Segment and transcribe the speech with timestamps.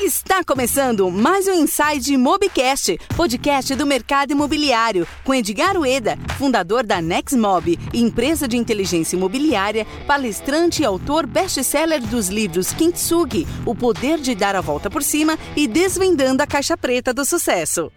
[0.00, 7.00] Está começando mais um Inside Mobcast, podcast do mercado imobiliário, com Edgar Ueda, fundador da
[7.00, 14.34] Nexmob, empresa de inteligência imobiliária, palestrante e autor best-seller dos livros Kintsugi, O Poder de
[14.34, 17.90] Dar a Volta por Cima e Desvendando a Caixa Preta do Sucesso.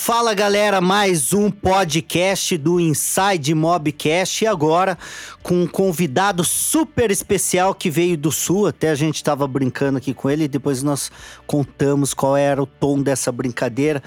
[0.00, 4.96] Fala galera, mais um podcast do Inside Mobcast e agora
[5.42, 8.68] com um convidado super especial que veio do sul.
[8.68, 11.10] Até a gente estava brincando aqui com ele depois nós
[11.48, 14.00] contamos qual era o tom dessa brincadeira.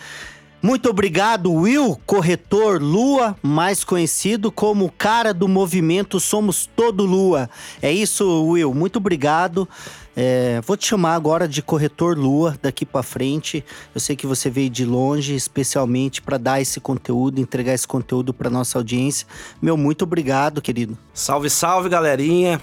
[0.63, 7.49] Muito obrigado, Will, corretor Lua, mais conhecido como cara do movimento Somos Todo Lua.
[7.81, 8.71] É isso, Will.
[8.71, 9.67] Muito obrigado.
[10.15, 13.65] É, vou te chamar agora de corretor Lua daqui para frente.
[13.95, 18.31] Eu sei que você veio de longe, especialmente para dar esse conteúdo, entregar esse conteúdo
[18.31, 19.25] para nossa audiência.
[19.59, 20.95] Meu, muito obrigado, querido.
[21.11, 22.61] Salve, salve, galerinha.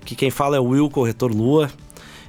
[0.00, 1.68] Aqui quem fala é o Will, corretor Lua.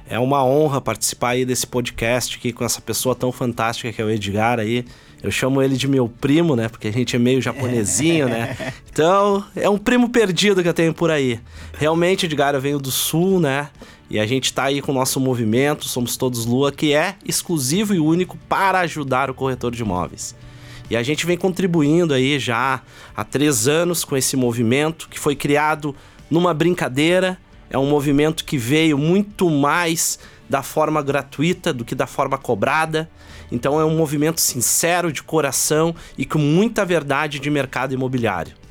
[0.08, 4.04] É uma honra participar aí desse podcast aqui com essa pessoa tão fantástica que é
[4.04, 4.84] o Edgar aí.
[5.22, 6.68] Eu chamo ele de meu primo, né?
[6.68, 8.56] Porque a gente é meio japonesinho, né?
[8.92, 11.40] Então, é um primo perdido que eu tenho por aí.
[11.78, 13.70] Realmente, Edgar, eu venho do sul, né?
[14.10, 17.94] E a gente está aí com o nosso movimento, Somos Todos Lua, que é exclusivo
[17.94, 20.36] e único para ajudar o corretor de imóveis.
[20.90, 22.82] E a gente vem contribuindo aí já
[23.16, 25.96] há três anos com esse movimento que foi criado
[26.30, 27.38] numa brincadeira.
[27.70, 30.18] É um movimento que veio muito mais
[30.50, 33.08] da forma gratuita do que da forma cobrada.
[33.52, 38.61] Então é um movimento sincero, de coração e com muita verdade de mercado imobiliário.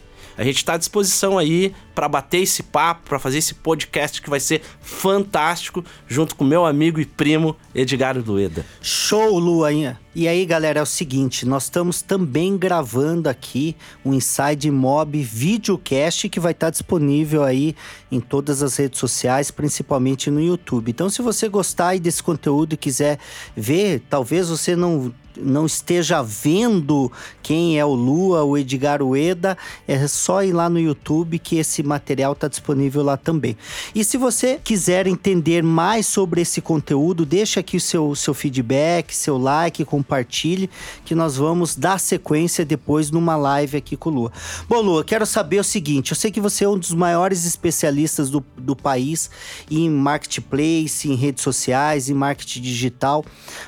[0.41, 4.27] A gente está à disposição aí para bater esse papo, para fazer esse podcast que
[4.27, 8.65] vai ser fantástico, junto com meu amigo e primo Edgar Lueda.
[8.81, 9.99] Show, Luainha!
[10.15, 16.27] E aí, galera, é o seguinte, nós estamos também gravando aqui um Inside Mob videocast
[16.27, 17.75] que vai estar disponível aí
[18.11, 20.89] em todas as redes sociais, principalmente no YouTube.
[20.89, 23.19] Então, se você gostar desse conteúdo e quiser
[23.55, 30.07] ver, talvez você não não esteja vendo quem é o Lua, o Edgar Ueda, é
[30.07, 33.57] só ir lá no YouTube que esse material está disponível lá também.
[33.93, 39.15] E se você quiser entender mais sobre esse conteúdo, deixa aqui o seu, seu feedback,
[39.15, 40.69] seu like, compartilhe,
[41.05, 44.31] que nós vamos dar sequência depois numa live aqui com o Lua.
[44.67, 48.29] Bom, Lua, quero saber o seguinte: eu sei que você é um dos maiores especialistas
[48.29, 49.29] do, do país
[49.69, 53.25] em marketplace, em redes sociais, em marketing digital,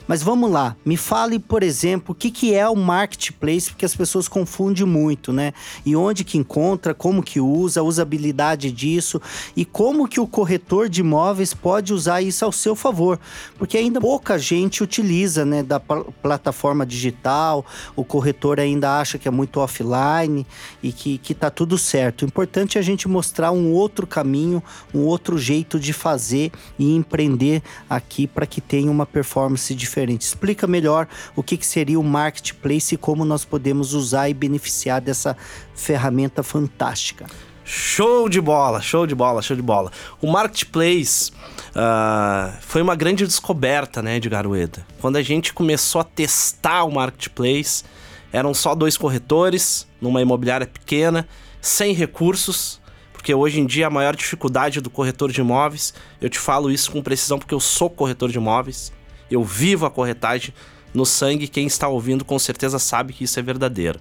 [0.07, 3.95] mas vamos lá, me fale por exemplo, o que, que é o marketplace, porque as
[3.95, 5.53] pessoas confundem muito, né?
[5.85, 9.21] E onde que encontra, como que usa, a usabilidade disso
[9.55, 13.19] e como que o corretor de imóveis pode usar isso ao seu favor,
[13.55, 17.63] porque ainda pouca gente utiliza, né, da pl plataforma digital,
[17.95, 20.47] o corretor ainda acha que é muito offline
[20.81, 22.23] e que, que tá tudo certo.
[22.23, 26.95] O importante é a gente mostrar um outro caminho, um outro jeito de fazer e
[26.95, 30.21] empreender aqui para que tenha uma performance diferente.
[30.21, 34.33] Explica melhor o o que, que seria o marketplace e como nós podemos usar e
[34.33, 35.35] beneficiar dessa
[35.75, 37.27] ferramenta fantástica.
[37.65, 39.91] Show de bola, show de bola, show de bola.
[40.21, 41.31] O marketplace
[41.71, 44.85] uh, foi uma grande descoberta, né, de Garueda.
[45.01, 47.83] Quando a gente começou a testar o marketplace,
[48.31, 51.27] eram só dois corretores numa imobiliária pequena,
[51.61, 52.81] sem recursos,
[53.11, 56.89] porque hoje em dia a maior dificuldade do corretor de imóveis, eu te falo isso
[56.89, 58.93] com precisão porque eu sou corretor de imóveis,
[59.29, 60.53] eu vivo a corretagem
[60.93, 63.99] no sangue, quem está ouvindo com certeza sabe que isso é verdadeiro.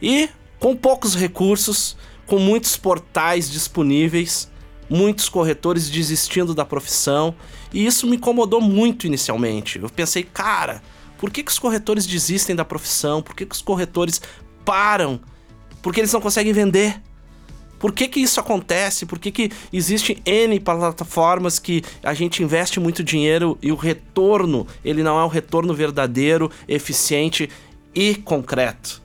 [0.00, 0.28] E
[0.58, 1.96] com poucos recursos,
[2.26, 4.50] com muitos portais disponíveis,
[4.88, 7.34] muitos corretores desistindo da profissão,
[7.72, 9.78] e isso me incomodou muito inicialmente.
[9.78, 10.82] Eu pensei, cara,
[11.18, 13.22] por que, que os corretores desistem da profissão?
[13.22, 14.20] Por que, que os corretores
[14.64, 15.20] param?
[15.80, 17.00] Porque eles não conseguem vender.
[17.82, 19.04] Por que, que isso acontece?
[19.04, 24.68] Por que, que existe N plataformas que a gente investe muito dinheiro e o retorno,
[24.84, 27.50] ele não é um retorno verdadeiro, eficiente
[27.92, 29.02] e concreto?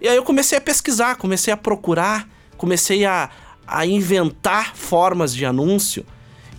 [0.00, 3.30] E aí eu comecei a pesquisar, comecei a procurar, comecei a,
[3.64, 6.04] a inventar formas de anúncio.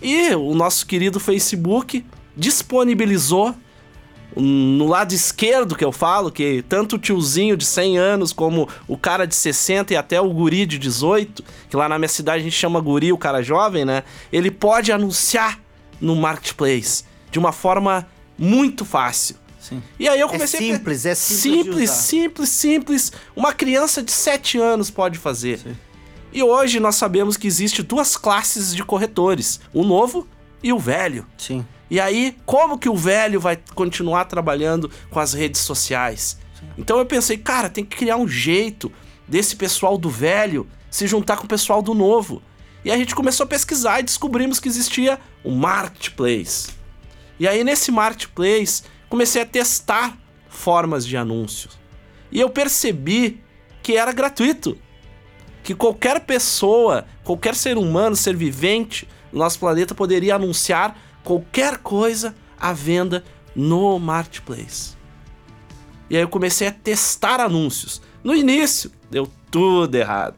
[0.00, 2.02] E o nosso querido Facebook
[2.34, 3.54] disponibilizou
[4.36, 8.96] no lado esquerdo que eu falo, que tanto o tiozinho de 100 anos como o
[8.96, 12.44] cara de 60 e até o guri de 18, que lá na minha cidade a
[12.44, 14.04] gente chama guri, o cara jovem, né?
[14.32, 15.58] Ele pode anunciar
[16.00, 18.06] no marketplace de uma forma
[18.38, 19.36] muito fácil.
[19.58, 19.82] Sim.
[19.98, 21.10] E aí eu é comecei é simples, a...
[21.10, 23.12] é simples, simples, simples, simples.
[23.36, 25.58] Uma criança de 7 anos pode fazer.
[25.58, 25.76] Sim.
[26.32, 30.26] E hoje nós sabemos que existe duas classes de corretores, o novo
[30.62, 31.26] e o velho.
[31.36, 31.66] Sim.
[31.90, 36.38] E aí, como que o velho vai continuar trabalhando com as redes sociais?
[36.78, 38.92] Então eu pensei, cara, tem que criar um jeito
[39.26, 42.42] desse pessoal do velho se juntar com o pessoal do novo.
[42.84, 46.70] E a gente começou a pesquisar e descobrimos que existia o marketplace.
[47.38, 50.16] E aí nesse marketplace comecei a testar
[50.48, 51.78] formas de anúncios.
[52.30, 53.42] E eu percebi
[53.82, 54.78] que era gratuito.
[55.62, 62.34] Que qualquer pessoa, qualquer ser humano, ser vivente no nosso planeta poderia anunciar qualquer coisa
[62.58, 63.24] à venda
[63.54, 64.94] no marketplace.
[66.08, 68.02] E aí eu comecei a testar anúncios.
[68.22, 70.36] No início, deu tudo errado.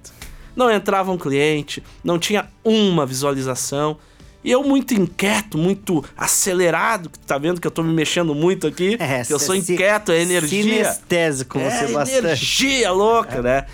[0.55, 3.97] Não entrava um cliente, não tinha uma visualização.
[4.45, 8.97] E eu muito inquieto, muito acelerado, tá vendo que eu tô me mexendo muito aqui,
[9.01, 10.63] É, que eu sou inquieto, é energia.
[10.63, 12.19] Sinestésico você é bastante.
[12.19, 13.67] energia louca, né?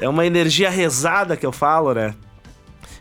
[0.00, 2.14] É uma energia rezada que eu falo, né?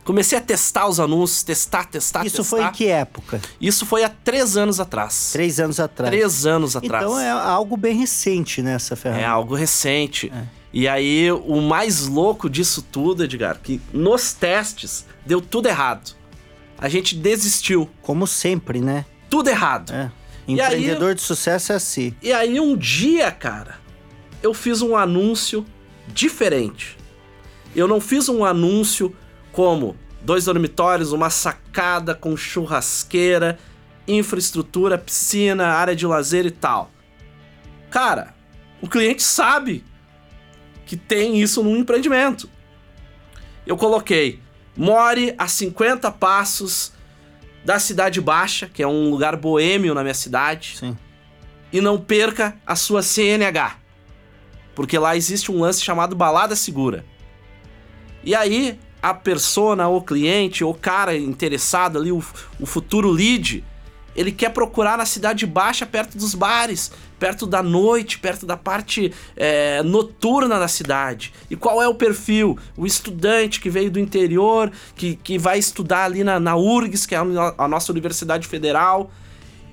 [0.03, 2.49] Comecei a testar os anúncios, testar, testar, Isso testar.
[2.57, 3.39] foi em que época?
[3.59, 5.29] Isso foi há três anos atrás.
[5.31, 6.09] Três anos atrás.
[6.11, 7.03] Três anos atrás.
[7.03, 9.29] Então é algo bem recente nessa É ferramenta.
[9.29, 10.31] algo recente.
[10.73, 16.15] E aí, o mais louco disso tudo, Edgar, que nos testes deu tudo errado.
[16.77, 17.89] A gente desistiu.
[18.01, 19.05] Como sempre, né?
[19.29, 19.93] Tudo errado.
[19.93, 20.09] É.
[20.47, 22.15] E aí- Empreendedor de sucesso é assim.
[22.23, 23.75] E aí, um dia, cara,
[24.41, 25.63] eu fiz um anúncio
[26.07, 26.97] diferente.
[27.75, 29.15] Eu não fiz um anúncio
[29.51, 33.57] como dois dormitórios, uma sacada com churrasqueira,
[34.07, 36.91] infraestrutura, piscina, área de lazer e tal.
[37.89, 38.33] Cara,
[38.81, 39.83] o cliente sabe
[40.85, 42.49] que tem isso num empreendimento.
[43.65, 44.39] Eu coloquei:
[44.75, 46.93] more a 50 passos
[47.63, 50.97] da Cidade Baixa, que é um lugar boêmio na minha cidade Sim.
[51.71, 53.77] e não perca a sua CNH.
[54.73, 57.05] Porque lá existe um lance chamado balada segura.
[58.23, 62.23] E aí, a persona, o cliente, o cara interessado ali, o,
[62.59, 63.63] o futuro lead,
[64.15, 69.13] ele quer procurar na cidade baixa, perto dos bares, perto da noite, perto da parte
[69.37, 71.33] é, noturna da cidade.
[71.49, 72.57] E qual é o perfil?
[72.75, 77.15] O estudante que veio do interior, que, que vai estudar ali na, na URGS, que
[77.15, 77.23] é a,
[77.57, 79.09] a nossa Universidade Federal.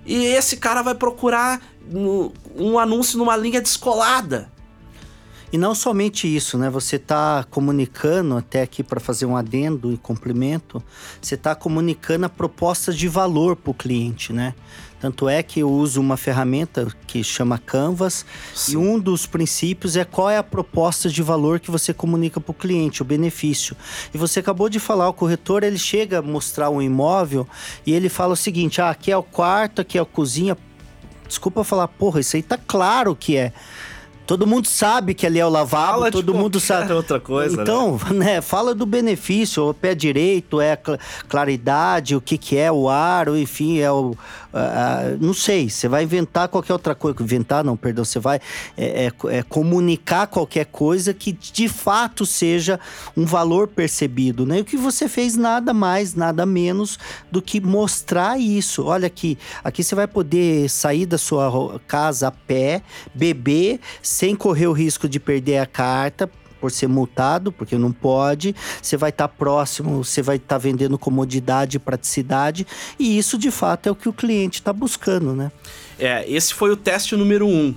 [0.06, 1.60] E esse cara vai procurar
[1.90, 4.50] no- um anúncio numa linha descolada.
[5.50, 6.68] E não somente isso, né?
[6.68, 10.82] Você está comunicando, até aqui para fazer um adendo e complemento,
[11.22, 14.54] você está comunicando a proposta de valor para o cliente, né?
[15.00, 18.26] Tanto é que eu uso uma ferramenta que chama Canvas
[18.68, 22.50] e um dos princípios é qual é a proposta de valor que você comunica para
[22.50, 23.76] o cliente, o benefício.
[24.12, 27.46] E você acabou de falar, o corretor ele chega a mostrar um imóvel
[27.86, 30.58] e ele fala o seguinte: ah, aqui é o quarto, aqui é a cozinha.
[31.28, 33.52] Desculpa falar, porra, isso aí tá claro que é.
[34.28, 36.92] Todo mundo sabe que ali é o lavabo, Fala todo mundo sabe.
[36.92, 37.62] outra coisa, né?
[37.62, 38.42] Então, né?
[38.42, 42.90] fala do benefício, o pé direito, é a cl- claridade, o que que é o
[42.90, 44.14] ar, ou enfim, é o...
[44.52, 47.22] ah, ah, não sei, você vai inventar qualquer outra coisa.
[47.22, 48.40] Inventar não, perdão, você vai
[48.76, 52.80] é, é, é comunicar qualquer coisa que de fato seja
[53.16, 54.58] um valor percebido, né?
[54.58, 56.98] E o que você fez nada mais, nada menos
[57.30, 58.84] do que mostrar isso.
[58.84, 62.82] Olha aqui, aqui você vai poder sair da sua casa a pé,
[63.14, 68.54] beber, sem correr o risco de perder a carta por ser multado, porque não pode.
[68.82, 72.66] Você vai estar próximo, você vai estar vendendo comodidade e praticidade.
[72.98, 75.50] E isso, de fato, é o que o cliente está buscando, né?
[75.98, 77.74] É, esse foi o teste número um.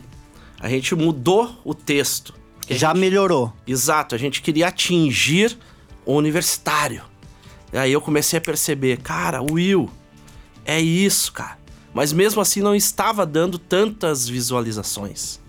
[0.59, 2.33] A gente mudou o texto.
[2.69, 3.51] Já gente- melhorou.
[3.65, 5.57] Exato, a gente queria atingir
[6.05, 7.03] o universitário.
[7.73, 9.89] E aí eu comecei a perceber, cara, Will,
[10.65, 11.57] é isso, cara.
[11.93, 15.39] Mas mesmo assim não estava dando tantas visualizações.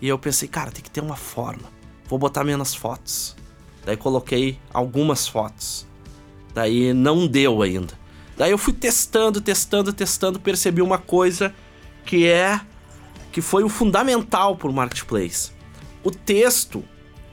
[0.00, 1.70] E eu pensei, cara, tem que ter uma forma.
[2.06, 3.36] Vou botar menos fotos.
[3.84, 5.86] Daí coloquei algumas fotos.
[6.54, 7.94] Daí não deu ainda.
[8.36, 11.54] Daí eu fui testando, testando, testando, percebi uma coisa
[12.04, 12.60] que é
[13.30, 15.52] que foi o fundamental para o marketplace.
[16.04, 16.84] O texto,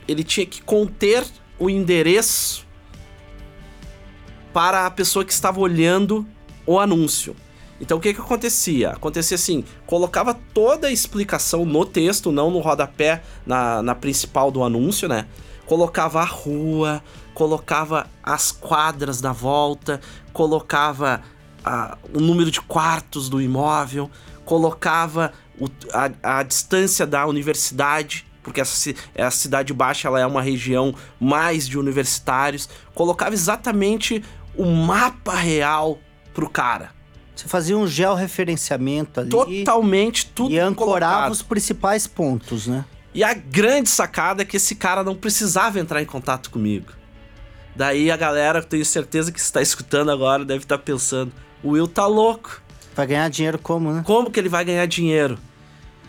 [0.07, 1.25] ele tinha que conter
[1.57, 2.65] o endereço
[4.53, 6.25] para a pessoa que estava olhando
[6.65, 7.35] o anúncio.
[7.81, 8.91] Então o que que acontecia?
[8.91, 14.63] Acontecia assim, colocava toda a explicação no texto, não no rodapé, na, na principal do
[14.63, 15.25] anúncio, né?
[15.65, 17.01] Colocava a rua,
[17.33, 20.01] colocava as quadras da volta,
[20.33, 21.21] colocava
[21.63, 24.09] a- o número de quartos do imóvel,
[24.43, 30.25] colocava o- a, a distância da universidade, porque essa, ci- a cidade baixa ela é
[30.25, 34.23] uma região mais de universitários, colocava exatamente
[34.57, 35.97] o mapa real
[36.33, 36.91] pro cara.
[37.39, 41.31] Você fazia um georreferenciamento ali Totalmente tudo e ancorava colocado.
[41.31, 42.83] os principais pontos, né?
[43.13, 46.91] E a grande sacada é que esse cara não precisava entrar em contato comigo.
[47.73, 51.31] Daí a galera, tenho certeza que está escutando agora, deve estar pensando:
[51.63, 52.61] o Will tá louco.
[52.93, 54.03] Vai ganhar dinheiro como, né?
[54.05, 55.39] Como que ele vai ganhar dinheiro?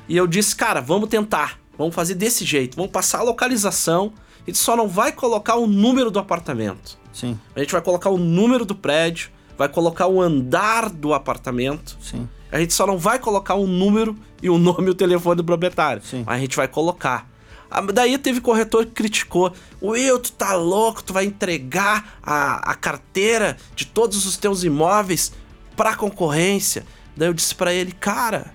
[0.09, 1.61] E eu disse, cara, vamos tentar.
[1.79, 2.75] Vamos fazer desse jeito.
[2.75, 4.13] Vamos passar a localização.
[4.43, 6.99] A gente só não vai colocar o número do apartamento.
[7.13, 7.39] Sim.
[7.55, 9.31] A gente vai colocar o número do prédio,
[9.61, 11.99] vai colocar o andar do apartamento.
[12.01, 12.27] Sim.
[12.51, 15.45] A gente só não vai colocar o número e o nome e o telefone do
[15.45, 16.03] proprietário.
[16.03, 16.25] Sim.
[16.27, 17.29] Mas a gente vai colocar.
[17.71, 19.53] Ah, Daí teve corretor que criticou.
[19.83, 25.31] Will, tu tá louco, tu vai entregar a, a carteira de todos os teus imóveis
[25.77, 26.87] pra concorrência.
[27.15, 28.55] Daí eu disse pra ele, cara,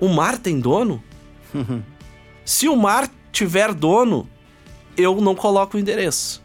[0.00, 1.00] o mar tem dono?
[2.44, 4.28] Se o mar tiver dono,
[4.96, 6.42] eu não coloco o endereço.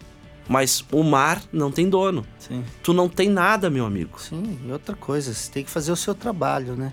[0.50, 2.26] Mas o mar não tem dono.
[2.40, 2.66] Sim.
[2.82, 4.20] Tu não tem nada, meu amigo.
[4.20, 6.92] Sim, e outra coisa, você tem que fazer o seu trabalho, né?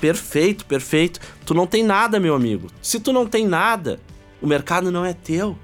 [0.00, 1.18] Perfeito, perfeito.
[1.44, 2.68] Tu não tem nada, meu amigo.
[2.80, 3.98] Se tu não tem nada,
[4.40, 5.58] o mercado não é teu.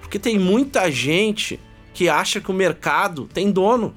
[0.00, 1.60] Porque tem muita gente
[1.94, 3.94] que acha que o mercado tem dono.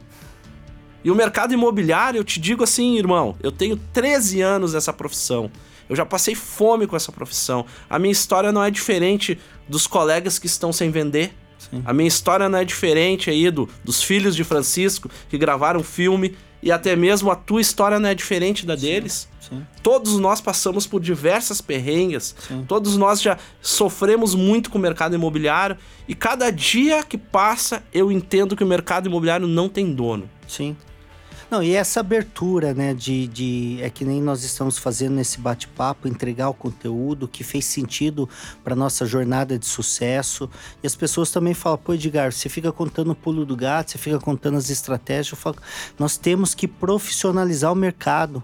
[1.03, 5.51] E o mercado imobiliário, eu te digo assim, irmão, eu tenho 13 anos nessa profissão.
[5.89, 7.65] Eu já passei fome com essa profissão.
[7.89, 11.33] A minha história não é diferente dos colegas que estão sem vender.
[11.69, 11.81] Sim.
[11.85, 16.35] A minha história não é diferente aí do, dos filhos de Francisco que gravaram filme.
[16.61, 19.27] E até mesmo a tua história não é diferente da deles.
[19.41, 19.65] Sim.
[19.81, 22.63] Todos nós passamos por diversas perrengas, Sim.
[22.65, 25.75] todos nós já sofremos muito com o mercado imobiliário
[26.07, 30.29] e cada dia que passa eu entendo que o mercado imobiliário não tem dono.
[30.47, 30.77] Sim.
[31.49, 36.07] Não, e essa abertura, né, de, de é que nem nós estamos fazendo nesse bate-papo,
[36.07, 38.27] entregar o conteúdo que fez sentido
[38.63, 40.49] para nossa jornada de sucesso.
[40.81, 43.97] E as pessoas também falam, pô, Edgar, você fica contando o pulo do gato, você
[43.97, 45.31] fica contando as estratégias.
[45.31, 45.57] Eu falo,
[45.99, 48.43] nós temos que profissionalizar o mercado.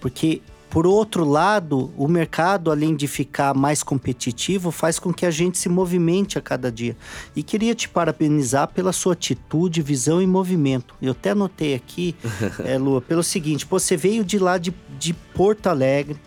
[0.00, 5.30] Porque, por outro lado, o mercado, além de ficar mais competitivo, faz com que a
[5.30, 6.96] gente se movimente a cada dia.
[7.34, 10.94] E queria te parabenizar pela sua atitude, visão e movimento.
[11.00, 12.14] Eu até anotei aqui,
[12.64, 16.18] é, Lua, pelo seguinte: você veio de lá de, de Porto Alegre,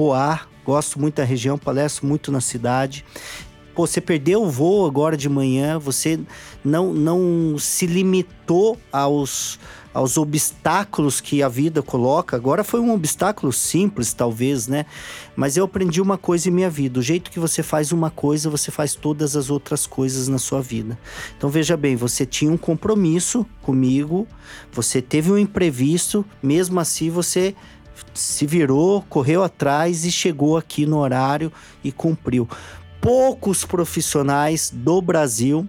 [0.00, 3.04] Poá, gosto muito da região, palestro muito na cidade.
[3.74, 6.18] Pô, você perdeu o voo agora de manhã, você
[6.64, 9.58] não, não se limitou aos,
[9.92, 12.36] aos obstáculos que a vida coloca.
[12.36, 14.86] Agora foi um obstáculo simples, talvez, né?
[15.34, 18.48] Mas eu aprendi uma coisa em minha vida: o jeito que você faz uma coisa,
[18.48, 20.98] você faz todas as outras coisas na sua vida.
[21.36, 24.26] Então veja bem, você tinha um compromisso comigo,
[24.72, 27.54] você teve um imprevisto, mesmo assim você
[28.14, 32.48] se virou, correu atrás e chegou aqui no horário e cumpriu.
[33.00, 35.66] Poucos profissionais do Brasil,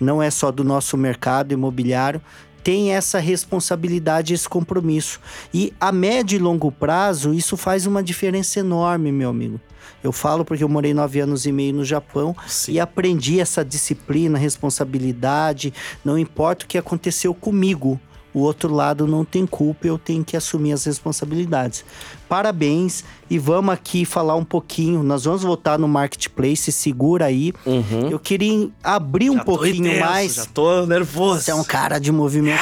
[0.00, 2.20] não é só do nosso mercado imobiliário,
[2.64, 5.20] têm essa responsabilidade, esse compromisso.
[5.52, 9.60] E a médio e longo prazo, isso faz uma diferença enorme, meu amigo.
[10.02, 12.72] Eu falo porque eu morei nove anos e meio no Japão Sim.
[12.72, 15.72] e aprendi essa disciplina, responsabilidade.
[16.04, 18.00] Não importa o que aconteceu comigo,
[18.34, 21.84] o outro lado não tem culpa, eu tenho que assumir as responsabilidades.
[22.28, 25.02] Parabéns e vamos aqui falar um pouquinho.
[25.04, 27.52] Nós vamos voltar no marketplace, segura aí.
[27.64, 28.08] Uhum.
[28.10, 30.34] Eu queria abrir um Já pouquinho intenso, mais.
[30.34, 31.42] Já tô nervoso.
[31.42, 32.58] Você é um cara de movimento.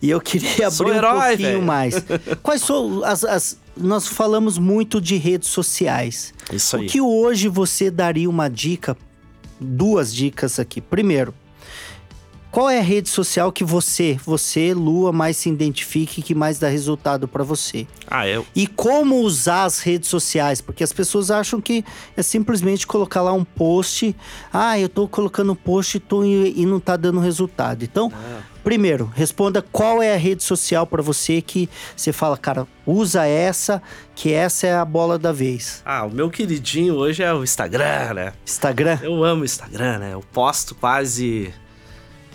[0.00, 1.62] E eu queria abrir um herói, pouquinho velho.
[1.62, 1.94] mais.
[2.42, 6.32] Quais são as, as- Nós falamos muito de redes sociais.
[6.50, 6.86] Isso aí.
[6.86, 8.96] O que hoje você daria uma dica?
[9.60, 10.80] Duas dicas aqui.
[10.80, 11.34] Primeiro,
[12.50, 16.68] qual é a rede social que você, você, Lua, mais se identifique, que mais dá
[16.68, 17.86] resultado para você?
[18.08, 18.44] Ah, eu.
[18.56, 20.60] E como usar as redes sociais?
[20.60, 21.84] Porque as pessoas acham que
[22.16, 24.16] é simplesmente colocar lá um post.
[24.52, 27.84] Ah, eu tô colocando um post e, tô, e não tá dando resultado.
[27.84, 28.12] Então,
[28.64, 33.80] primeiro, responda qual é a rede social para você que você fala, cara, usa essa,
[34.16, 35.82] que essa é a bola da vez.
[35.84, 38.32] Ah, o meu queridinho hoje é o Instagram, né?
[38.44, 38.98] Instagram?
[39.02, 40.14] Eu amo o Instagram, né?
[40.14, 41.54] Eu posto quase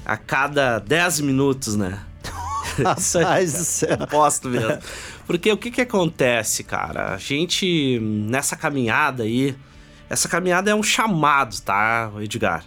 [0.05, 2.00] a cada 10 minutos, né?
[2.97, 3.97] Isso aí, do céu.
[4.50, 4.79] Mesmo.
[5.25, 7.13] Porque o que que acontece, cara?
[7.13, 9.55] A gente, nessa caminhada aí,
[10.09, 12.63] essa caminhada é um chamado, tá, Edgar?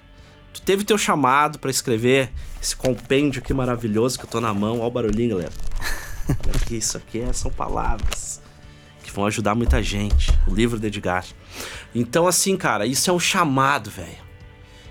[0.52, 2.30] Tu teve teu chamado pra escrever
[2.60, 4.78] esse compêndio aqui maravilhoso que eu tô na mão.
[4.78, 5.52] Olha o barulhinho, galera.
[6.54, 8.40] Aqui, isso aqui é- são palavras
[9.02, 10.32] que vão ajudar muita gente.
[10.46, 11.24] O livro do Edgar.
[11.94, 14.27] Então, assim, cara, isso é um chamado, velho.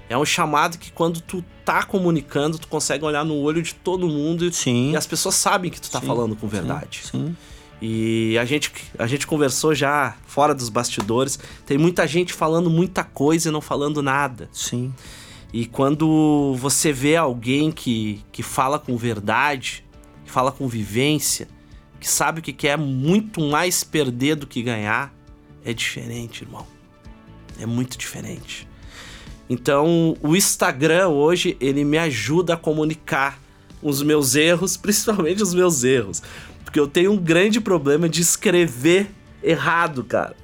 [0.10, 4.08] É um chamado que quando tu tá comunicando, tu consegue olhar no olho de todo
[4.08, 4.92] mundo e- Sim.
[4.92, 7.02] e as pessoas sabem que tu tá Sim, falando com verdade.
[7.12, 7.36] Sim.
[7.82, 11.38] E a gente, a gente conversou já fora dos bastidores.
[11.66, 14.50] Tem muita gente falando muita coisa e não falando nada.
[14.52, 14.94] Sim.
[15.54, 19.86] E quando você vê alguém que, que fala com verdade,
[20.26, 21.48] que fala com vivência,
[22.00, 25.14] que sabe o que quer muito mais perder do que ganhar,
[25.64, 26.66] é diferente, irmão.
[27.60, 28.68] É muito diferente.
[29.50, 33.40] Então, o Instagram hoje, ele me ajuda a comunicar
[33.82, 36.22] os meus erros, principalmente os meus erros.
[36.64, 39.10] Porque eu tenho um grande problema de escrever
[39.42, 40.36] errado, cara.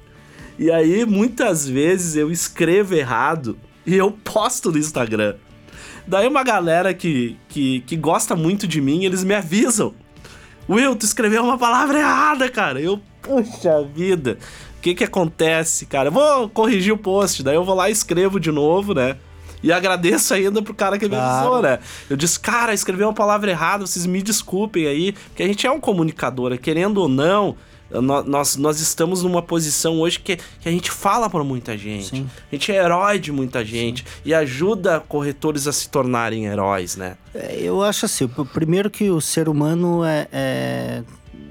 [0.58, 5.34] E aí, muitas vezes eu escrevo errado e eu posto no Instagram.
[6.06, 9.94] Daí uma galera que, que, que gosta muito de mim, eles me avisam.
[10.68, 12.80] Will, tu escreveu uma palavra errada, cara.
[12.80, 14.38] Eu, puxa vida.
[14.84, 16.08] O que que acontece, cara?
[16.08, 19.16] Eu vou corrigir o post, daí eu vou lá e escrevo de novo, né?
[19.62, 21.36] E agradeço ainda pro cara que me Claro.
[21.38, 21.78] avisou, né?
[22.10, 25.70] Eu disse, cara, escrevi uma palavra errada, vocês me desculpem aí, porque a gente é
[25.70, 27.56] um comunicador, querendo ou não,
[27.90, 32.10] nó- nós, nós estamos numa posição hoje que, que a gente fala pra muita gente.
[32.10, 32.26] Sim.
[32.52, 37.16] A gente é herói de muita gente e ajuda corretores a se tornarem heróis, né?
[37.34, 41.02] É, Eu acho assim, primeiro que o ser humano é, é,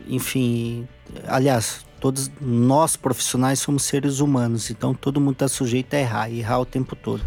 [0.08, 0.88] enfim,
[1.28, 6.40] aliás, todos nós profissionais somos seres humanos, então todo mundo está sujeito a errar, e
[6.40, 7.22] errar o tempo todo.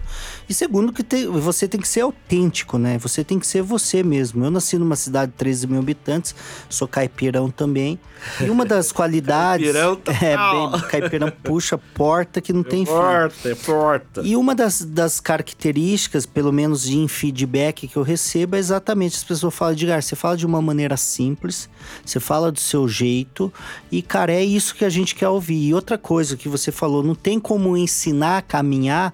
[0.46, 2.98] E segundo que tem- você tem que ser autêntico, né?
[2.98, 4.44] Você tem que ser você mesmo.
[4.44, 6.34] Eu nasci numa cidade de 13 mil habitantes,
[6.68, 7.98] sou caipirão também,
[8.38, 10.70] e uma das qualidades Caipirão é total.
[10.72, 12.92] bem, caipirão puxa porta que não tem fim.
[12.92, 14.20] Porta, é porta.
[14.22, 19.24] E uma das, das características, pelo menos de feedback que eu recebo, é exatamente as
[19.24, 21.66] pessoas falam, Edgar, você fala de uma maneira simples,
[22.04, 23.50] você fala do seu jeito,
[23.90, 25.68] e, cara, é isso que a gente quer ouvir.
[25.68, 29.12] E outra coisa que você falou, não tem como ensinar a caminhar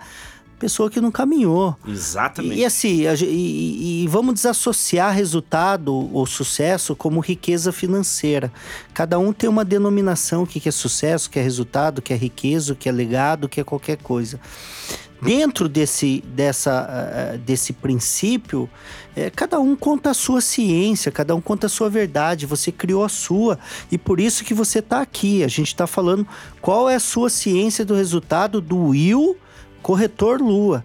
[0.62, 1.76] pessoa que não caminhou.
[1.88, 2.54] Exatamente.
[2.60, 8.52] E assim, a e, e- vamos desassociar resultado ou sucesso como riqueza financeira.
[8.94, 12.12] Cada um tem uma denominação, o que é sucesso, o que é resultado, o que
[12.12, 14.38] é riqueza, o que é legado, o que é qualquer coisa.
[15.20, 18.70] Dentro desse, dessa, ah, desse princípio,
[19.16, 23.04] eh, cada um conta a sua ciência, cada um conta a sua verdade, você criou
[23.04, 23.58] a sua.
[23.90, 25.42] E por isso que você está aqui.
[25.42, 26.26] A gente está falando
[26.60, 29.36] qual é a sua ciência do resultado do Will
[29.82, 30.84] corretor Lua.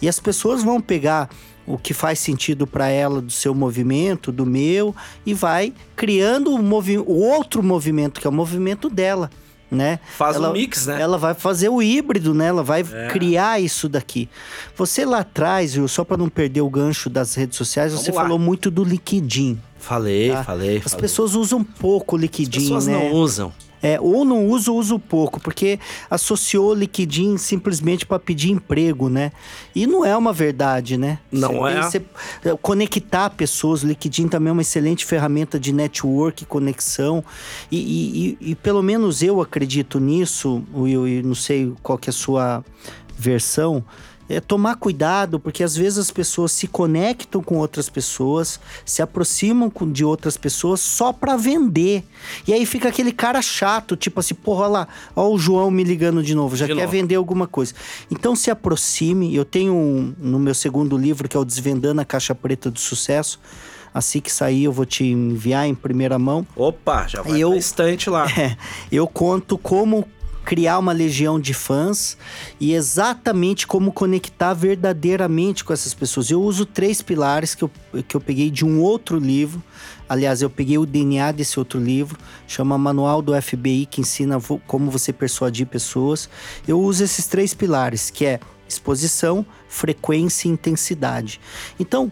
[0.00, 1.28] E as pessoas vão pegar
[1.66, 4.94] o que faz sentido para ela do seu movimento, do meu,
[5.26, 9.28] e vai criando o, movi o outro movimento, que é o movimento dela,
[9.70, 9.98] né?
[10.16, 10.98] Faz ela, um mix, né?
[10.98, 12.46] Ela vai fazer o híbrido, né?
[12.46, 13.08] Ela vai É.
[13.08, 14.30] criar isso daqui.
[14.76, 18.12] Você lá atrás, viu, só para não perder o gancho das redes sociais, Vamos você
[18.12, 18.22] lá.
[18.22, 19.60] falou muito do liquidinho.
[19.78, 20.44] Falei, tá?
[20.44, 21.00] falei, As falei.
[21.02, 22.94] pessoas usam pouco o As liquidinho, pessoas né?
[22.94, 23.52] não usam.
[23.82, 25.78] É, ou não usa ou usa pouco, porque
[26.10, 29.30] associou liquidinho simplesmente para pedir emprego, né?
[29.74, 31.18] E não é uma verdade, né?
[31.30, 31.82] Não Você- é.
[31.82, 32.02] você-
[32.50, 37.24] é, conectar pessoas, o LinkedIn também é uma excelente ferramenta de network, conexão.
[37.70, 42.08] E, e- e- e pelo menos eu acredito nisso, Will, e não sei qual que
[42.08, 42.64] é a sua
[43.16, 43.84] versão.
[44.28, 49.70] É tomar cuidado, porque às vezes as pessoas se conectam com outras pessoas, se aproximam
[49.70, 52.04] com- de outras pessoas só pra vender.
[52.46, 55.82] E aí fica aquele cara chato, tipo assim, porra, olha lá, ó o João me
[55.82, 56.92] ligando de novo, já De quer novo.
[56.92, 57.72] vender alguma coisa.
[58.10, 59.34] Então se aproxime.
[59.34, 62.78] Eu tenho um, no meu segundo livro, que é o Desvendando a Caixa Preta do
[62.78, 63.40] Sucesso.
[63.94, 66.46] Assim que sair, eu vou te enviar em primeira mão.
[66.54, 67.54] Opa, já vai Eu- eu...
[67.54, 68.26] estante lá.
[68.38, 68.56] É,
[68.92, 70.06] eu conto como
[70.48, 72.16] criar uma legião de fãs
[72.58, 76.30] e exatamente como conectar verdadeiramente com essas pessoas.
[76.30, 77.70] Eu uso três pilares que eu,
[78.08, 79.62] que eu peguei de um outro livro.
[80.08, 84.90] Aliás, eu peguei o DNA desse outro livro, chama Manual do FBI, que ensina como
[84.90, 86.30] você persuadir pessoas.
[86.66, 91.38] Eu uso esses três pilares, que é exposição, frequência e intensidade.
[91.78, 92.10] Então,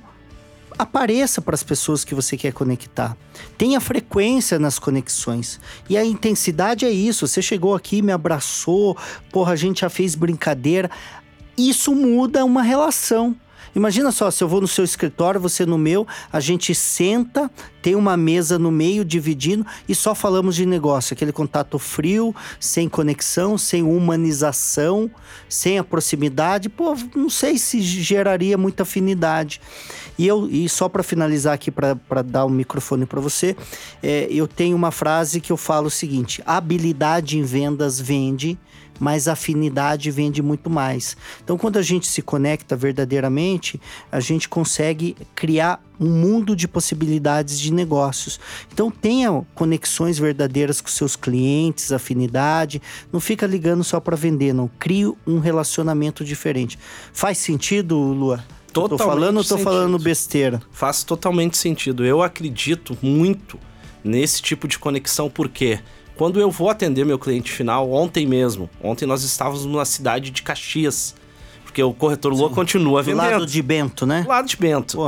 [0.78, 3.16] apareça para as pessoas que você quer conectar.
[3.56, 5.60] Tenha frequência nas conexões.
[5.88, 7.26] E a intensidade é isso.
[7.26, 8.96] Você chegou aqui, me abraçou,
[9.30, 10.90] porra, a gente já fez brincadeira.
[11.56, 13.34] Isso muda uma relação.
[13.76, 17.50] Imagina só, se eu vou no seu escritório, você no meu, a gente senta,
[17.82, 21.12] tem uma mesa no meio dividindo e só falamos de negócio.
[21.12, 25.10] Aquele contato frio, sem conexão, sem humanização,
[25.46, 26.70] sem a proximidade.
[26.70, 29.60] Pô, não sei se geraria muita afinidade.
[30.18, 33.54] E, eu, e só para finalizar aqui, para dar o microfone para você,
[34.02, 38.58] é, eu tenho uma frase que eu falo o seguinte: habilidade em vendas vende,
[38.98, 41.16] mas afinidade vende muito mais.
[41.42, 43.80] Então, quando a gente se conecta verdadeiramente,
[44.10, 48.38] a gente consegue criar um mundo de possibilidades de negócios.
[48.72, 52.82] Então, tenha conexões verdadeiras com seus clientes, afinidade.
[53.12, 54.68] Não fica ligando só para vender, não.
[54.78, 56.78] Crie um relacionamento diferente.
[57.12, 58.44] Faz sentido, Lua?
[58.68, 59.64] Eu tô Totalmente falando ou tô sentido.
[59.64, 60.62] falando besteira?
[60.70, 62.04] Faz totalmente sentido.
[62.04, 63.58] Eu acredito muito
[64.04, 65.80] nesse tipo de conexão, porque
[66.16, 70.42] quando eu vou atender meu cliente final, ontem mesmo, ontem nós estávamos numa cidade de
[70.42, 71.14] Caxias,
[71.64, 73.30] porque o corretor Lua continua Do vendendo.
[73.30, 74.22] lado de Bento, né?
[74.22, 74.98] Do lado de Bento.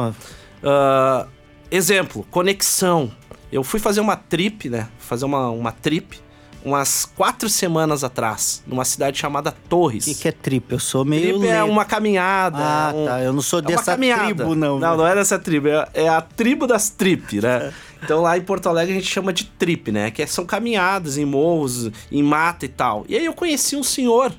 [0.62, 1.26] Ah,
[1.70, 3.10] exemplo, conexão.
[3.50, 4.88] Eu fui fazer uma trip, né?
[4.98, 6.20] Fazer uma, uma trip
[6.64, 10.04] umas quatro semanas atrás, numa cidade chamada o Torres.
[10.04, 10.72] que, que é trip?
[10.72, 11.38] Eu sou meio.
[11.38, 11.68] Trip é leigo.
[11.72, 12.58] uma caminhada.
[12.60, 13.20] Ah, um- tá.
[13.20, 14.78] Eu não sou é dessa tribo, não.
[14.78, 15.68] Não, não é dessa tribo.
[15.68, 17.72] É, é a tribo das trip, né?
[18.00, 20.12] Então lá em Porto Alegre a gente chama de trip, né?
[20.12, 23.04] Que são caminhadas em morros, em mata e tal.
[23.08, 24.32] E aí eu conheci um senhor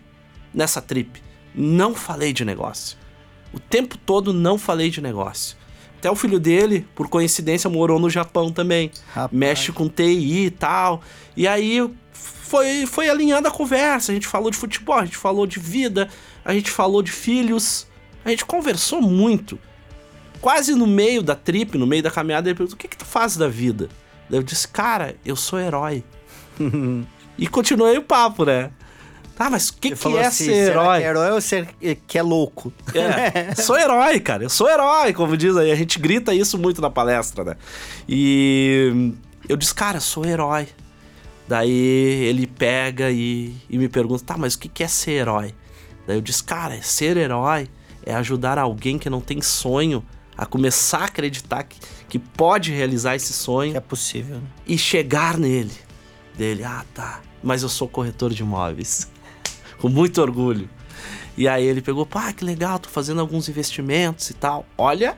[0.54, 1.22] nessa trip.
[1.54, 2.98] Não falei de negócio.
[3.52, 5.58] O tempo todo não falei de negócio.
[5.98, 8.90] Até o filho dele, por coincidência, morou no Japão também.
[9.14, 9.38] Rapaz.
[9.38, 11.02] Mexe com TI e tal.
[11.36, 11.86] E aí
[12.50, 14.12] foi, foi alinhando a conversa.
[14.12, 16.10] A gente falou de futebol, a gente falou de vida,
[16.44, 17.86] a gente falou de filhos.
[18.26, 19.60] A gente conversou muito.
[20.42, 23.06] Quase no meio da trip, no meio da caminhada, ele perguntou: o que, que tu
[23.06, 23.88] faz da vida?
[24.28, 26.04] Daí eu disse, cara, eu sou herói.
[27.38, 28.72] e continuei o papo, né?
[29.36, 31.00] Tá, mas o que, que é assim, ser herói?
[31.00, 31.70] Que é herói ou ser
[32.08, 32.74] que é louco?
[32.96, 34.44] É, sou herói, cara.
[34.44, 35.72] Eu sou herói, como diz aí.
[35.72, 37.56] A gente grita isso muito na palestra, né?
[38.08, 39.14] E
[39.48, 40.68] eu disse, cara, sou herói.
[41.50, 45.56] Daí ele pega e, e me pergunta, tá, mas o que, é ser herói?
[46.06, 47.68] Daí eu disse, cara, ser herói
[48.06, 50.06] é ajudar alguém que não tem sonho
[50.38, 54.36] a começar a acreditar que, que pode realizar esse sonho Que é possível.
[54.36, 54.44] Né?
[54.68, 55.72] e chegar nele.
[56.38, 59.10] Dele, ah, tá, mas eu sou corretor de imóveis.
[59.82, 60.70] Com muito orgulho.
[61.36, 64.68] E aí ele pegou, pá, que legal, tô fazendo alguns investimentos e tal.
[64.78, 65.18] Olha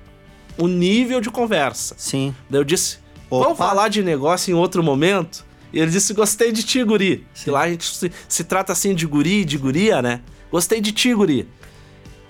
[0.58, 1.94] o nível de conversa.
[1.98, 2.34] Sim.
[2.50, 3.44] Daí eu disse, Opa.
[3.44, 5.51] vamos falar de negócio em outro momento?
[5.73, 7.25] E ele disse, gostei de ti, guri.
[7.34, 10.21] Que lá a gente se, se trata assim de guri, de guria, né?
[10.51, 11.47] Gostei de ti, guri.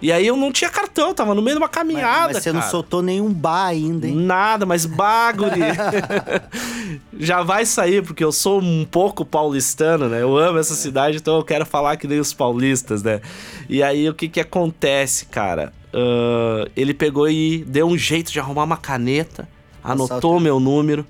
[0.01, 2.51] E aí eu não tinha cartão, tava no meio de uma Mas, caminhada, mas você
[2.51, 2.71] não cara.
[2.71, 4.15] soltou nenhum bar ainda, hein?
[4.15, 5.51] Nada, mas bagulho.
[7.19, 10.23] Já vai sair, porque eu sou um pouco paulistano, né?
[10.23, 13.21] Eu amo essa cidade, então eu quero falar que nem os paulistas, né?
[13.69, 15.71] E aí o que que acontece, cara?
[15.93, 19.47] Ah, ele pegou e deu um jeito de arrumar uma caneta,
[19.84, 20.39] anotou Assalto.
[20.39, 21.06] meu número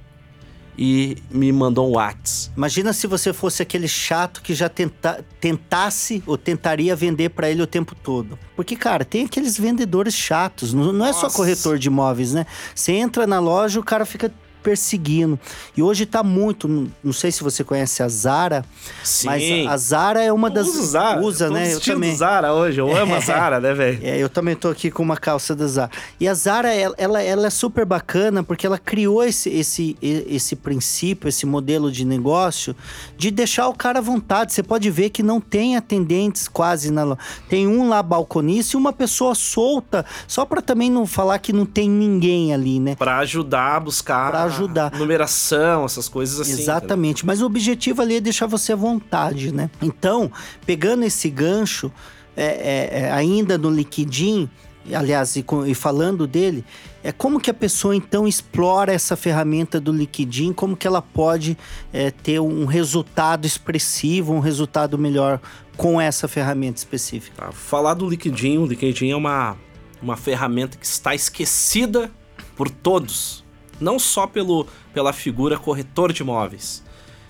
[0.77, 2.53] e me mandou um WhatsApp.
[2.55, 7.61] Imagina se você fosse aquele chato que já tenta, tentasse ou tentaria vender pra ele
[7.61, 8.37] o tempo todo.
[8.55, 10.73] Porque, cara, tem aqueles vendedores chatos.
[10.73, 12.45] Não, não é só corretor de imóveis, né?
[12.73, 14.31] Você entra na loja, o cara fica
[14.61, 15.39] perseguindo.
[15.75, 16.67] E hoje tá muito.
[17.03, 18.65] Não, sei se você conhece a Zara,
[19.03, 19.27] Sim.
[19.27, 20.67] mas a, Zara é uma das.
[20.67, 21.21] Usa Zara.
[21.21, 21.73] Usa, Tô né?
[21.73, 22.15] Eu também.
[22.15, 23.99] Zara hoje, eu amo a Zara, né, velho?
[24.03, 25.91] É, eu também tô aqui com uma calça da Zara.
[26.19, 30.55] E a Zara, ela, ela, ela é super bacana porque ela criou esse, esse, esse
[30.55, 32.75] princípio, esse modelo de negócio
[33.17, 34.53] de deixar o cara à vontade.
[34.53, 37.17] Você pode ver que não tem atendentes quase na.
[37.49, 41.65] Tem um lá balconista e uma pessoa solta, só para também não falar que não
[41.65, 42.95] tem ninguém ali, né?
[42.95, 44.91] Pra ajudar a buscar Pra ajudar.
[44.97, 46.53] numeração, essas coisas assim.
[46.53, 49.69] Exatamente, mas o objetivo ali é deixar você à vontade, né?
[49.81, 50.31] Então,
[50.65, 51.91] pegando esse gancho,
[52.35, 54.49] é, é, é, ainda no Liquidin,
[54.85, 56.65] e, aliás, e, com- e falando dele,
[57.03, 61.57] é como que a pessoa então explora essa ferramenta do Liquidin, como que ela pode
[61.93, 65.39] é, ter um resultado expressivo, um resultado melhor
[65.77, 67.45] com essa ferramenta específica.
[67.45, 69.55] Tá, falar do LinkedIn, o LinkedIn é uma,
[70.01, 72.09] uma ferramenta que está esquecida
[72.55, 73.40] por todos,
[73.81, 76.83] não só pelo, pela figura corretor de imóveis.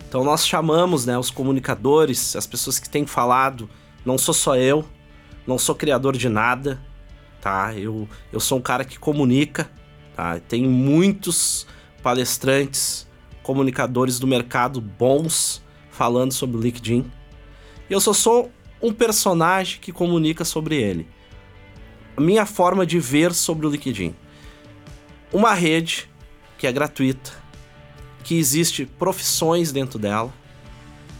[0.07, 3.69] Então nós chamamos né, os comunicadores, as pessoas que têm falado,
[4.05, 4.85] não sou só eu,
[5.47, 6.81] não sou criador de nada,
[7.39, 7.73] tá?
[7.73, 9.71] Eu, eu sou um cara que comunica,
[10.13, 10.37] tá?
[10.39, 11.65] Tem muitos
[12.03, 13.07] palestrantes,
[13.41, 17.09] comunicadores do mercado bons falando sobre o LinkedIn.
[17.89, 21.07] E eu só sou um personagem que comunica sobre ele.
[22.17, 24.13] A minha forma de ver sobre o LinkedIn.
[25.31, 26.10] Uma rede
[26.61, 27.31] que é gratuita,
[28.23, 30.31] que existe profissões dentro dela,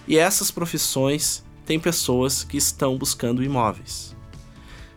[0.07, 4.15] e essas profissões têm pessoas que estão buscando imóveis.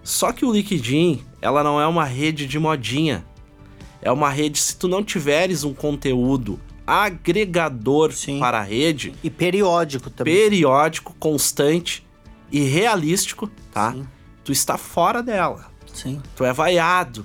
[0.03, 3.25] Só que o LinkedIn, ela não é uma rede de modinha.
[4.03, 8.39] É uma rede, se tu não tiveres um conteúdo agregador Sim.
[8.39, 10.35] para a rede, E periódico também.
[10.35, 12.07] periódico, constante
[12.53, 13.93] e realístico, tá?
[13.93, 14.07] Sim.
[14.45, 15.73] Tu está fora dela.
[15.91, 16.21] Sim.
[16.37, 17.25] Tu é vaiado.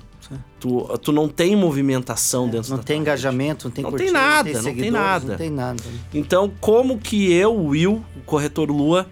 [0.60, 4.44] Tu, tu não tem movimentação dentro Não da tem engajamento, não tem Não tem nada,
[4.44, 5.26] não tem seguidores, nada.
[5.26, 5.82] Não tem nada.
[5.82, 6.00] rede.
[6.14, 9.08] Então, como que eu, Will, o corretor Lua,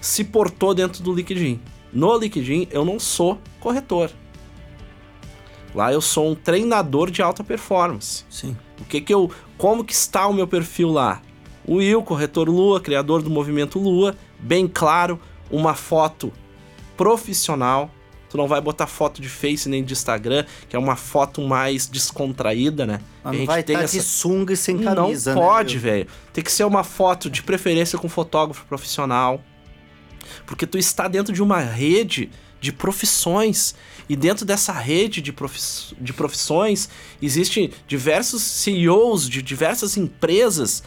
[0.00, 1.60] se portou dentro do LinkedIn?
[1.92, 4.10] No LinkedIn, eu não sou corretor.
[5.74, 8.24] Lá eu sou um treinador de alta performance.
[8.28, 8.56] Sim.
[8.80, 11.22] O que que eu, como que está o meu perfil lá?
[11.64, 15.18] O Will, corretor Lua, criador do movimento Lua, bem claro,
[15.50, 16.32] uma foto
[16.96, 17.90] profissional.
[18.32, 21.86] Tu não vai botar foto de Face nem de Instagram, que é uma foto mais
[21.86, 22.98] descontraída, né?
[23.22, 25.46] Mas A não gente vai tem estar essa- de sunga e sem camisa, não né,
[25.46, 26.06] pode, velho.
[26.32, 29.42] Tem que ser uma foto de preferência com fotógrafo profissional.
[30.46, 33.74] Porque tu está dentro de uma rede de profissões.
[34.08, 36.88] E dentro dessa rede de, profis- de profissões,
[37.20, 40.82] existem diversos CEOs de diversas empresas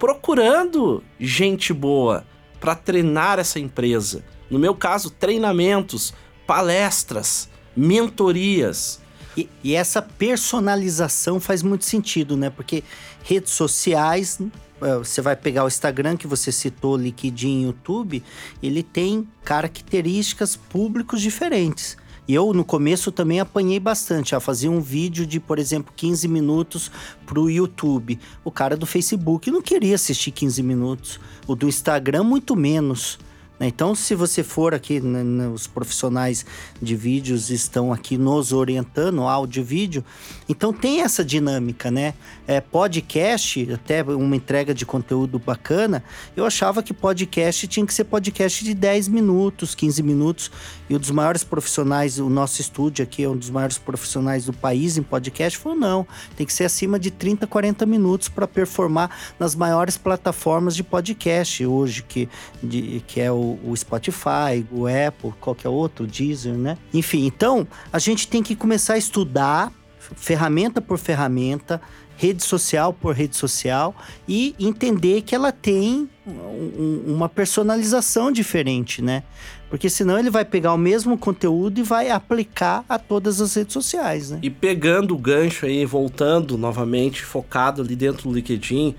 [0.00, 2.24] procurando gente boa
[2.58, 4.24] para treinar essa empresa.
[4.50, 6.14] No meu caso, treinamentos,
[6.48, 9.00] palestras, mentorias.
[9.36, 12.48] E, e essa personalização faz muito sentido, né?
[12.48, 12.82] Porque
[13.22, 14.40] redes sociais,
[14.80, 18.24] eh, você vai pegar o Instagram que você citou, LinkedIn, YouTube,
[18.62, 21.98] ele tem características públicos diferentes.
[22.26, 24.30] E eu, no começo, também apanhei bastante.
[24.30, 26.90] Já fazia um vídeo de, por exemplo, 15 minutos
[27.26, 28.18] pro YouTube.
[28.42, 31.20] O cara do Facebook não queria assistir 15 minutos.
[31.46, 33.18] O do Instagram, muito menos.
[33.58, 33.66] Né?
[33.66, 36.46] Então, se você for aqui, né, né, os profissionais
[36.80, 40.04] de vídeos estão aqui nos orientando, áudio e vídeo,
[40.48, 42.14] então tem essa dinâmica, né?
[42.46, 46.04] É, podcast, até uma entrega de conteúdo bacana,
[46.36, 50.50] eu achava que podcast tinha que ser podcast de 10 minutos, 15 minutos,
[50.88, 54.52] e um dos maiores profissionais, o nosso estúdio aqui é um dos maiores profissionais do
[54.52, 59.10] país em podcast, falou: não, tem que ser acima de 30, 40 minutos para performar
[59.38, 62.28] nas maiores plataformas de podcast hoje, que,
[62.62, 66.76] de, que é o o, Spotify, o Apple, qualquer outro, Deezer, né?
[66.92, 69.72] Enfim, então a gente tem que começar a estudar
[70.16, 71.80] ferramenta por ferramenta,
[72.16, 73.94] rede social por rede social
[74.26, 79.22] e entender que ela tem um, uma personalização diferente, né?
[79.70, 83.72] Porque senão ele vai pegar o mesmo conteúdo e vai aplicar a todas as redes
[83.72, 84.38] sociais, né?
[84.42, 88.96] E pegando o gancho aí, voltando novamente, focado ali dentro do LinkedIn,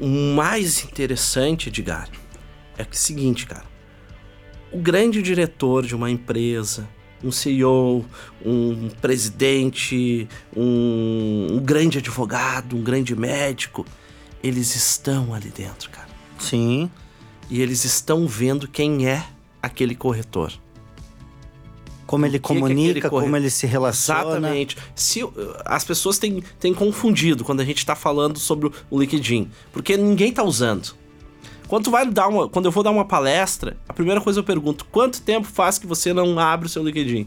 [0.00, 2.08] o mais interessante, Edgar,
[2.78, 3.73] é é o seguinte, cara
[4.74, 6.88] o grande diretor de uma empresa,
[7.22, 8.04] um CEO,
[8.44, 13.86] um presidente, um, um, grande advogado, um grande médico,
[14.42, 16.08] eles estão ali dentro, cara.
[16.40, 16.90] Sim.
[17.48, 19.24] E eles estão vendo quem é
[19.62, 20.52] aquele corretor.
[22.04, 24.22] Como ele comunica, como ele se relaciona.
[24.22, 24.76] Exatamente.
[24.94, 25.20] Se,
[25.64, 30.30] as pessoas têm, têm confundido quando a gente está falando sobre o LinkedIn, porque ninguém
[30.30, 30.94] está usando.
[31.68, 34.84] Quando, vai dar uma, quando eu vou dar uma palestra, a primeira coisa eu pergunto:
[34.86, 37.26] quanto tempo faz que você não abre o seu LinkedIn?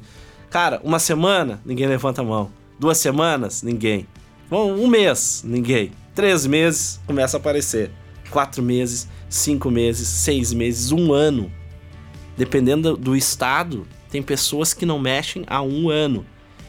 [0.50, 1.62] Cara, uma semana?
[1.65, 2.52] Ninguém levanta a mão.
[2.80, 3.63] Duas semanas?
[3.63, 4.08] Ninguém.
[4.50, 5.43] Bom, um mês?
[5.45, 5.91] Ninguém.
[6.15, 7.00] Três meses?
[7.06, 7.91] Começa a aparecer.
[8.30, 11.52] Quatro meses, cinco meses, seis meses, um ano.
[12.38, 16.26] Dependendo do estado, tem pessoas que não mexem há um ano.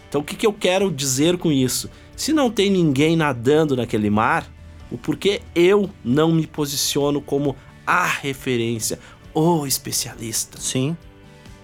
[0.08, 1.90] Então o que, que eu quero dizer com isso?
[2.16, 4.50] Se não tem ninguém nadando naquele mar,
[4.90, 8.98] o porquê eu não me posiciono como a referência,
[9.34, 10.60] o especialista.
[10.60, 10.96] Sim.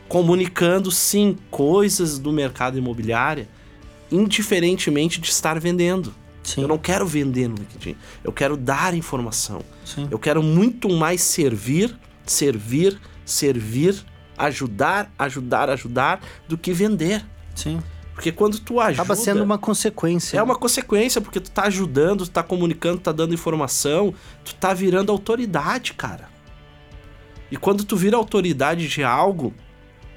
[0.08, 3.48] Comunicando, sim, coisas do mercado imobiliário,
[4.10, 6.14] indiferentemente de estar vendendo.
[6.42, 6.62] Sim.
[6.62, 7.96] Eu não quero vender no LinkedIn.
[8.22, 9.62] Eu quero dar informação.
[9.84, 10.06] Sim.
[10.10, 14.04] Eu quero muito mais servir, servir, servir,
[14.36, 17.24] ajudar, ajudar, ajudar, do que vender.
[17.54, 17.80] Sim.
[18.14, 19.02] Porque quando tu ajuda.
[19.02, 20.38] Acaba sendo uma consequência.
[20.38, 24.54] É uma consequência, porque tu tá ajudando, tu tá comunicando, tu tá dando informação, tu
[24.54, 26.28] tá virando autoridade, cara.
[27.50, 29.52] E quando tu vira autoridade de algo,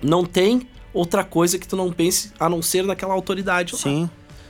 [0.01, 3.73] não tem outra coisa que tu não pense a não ser naquela autoridade.
[3.73, 3.79] Lá.
[3.79, 4.09] Sim.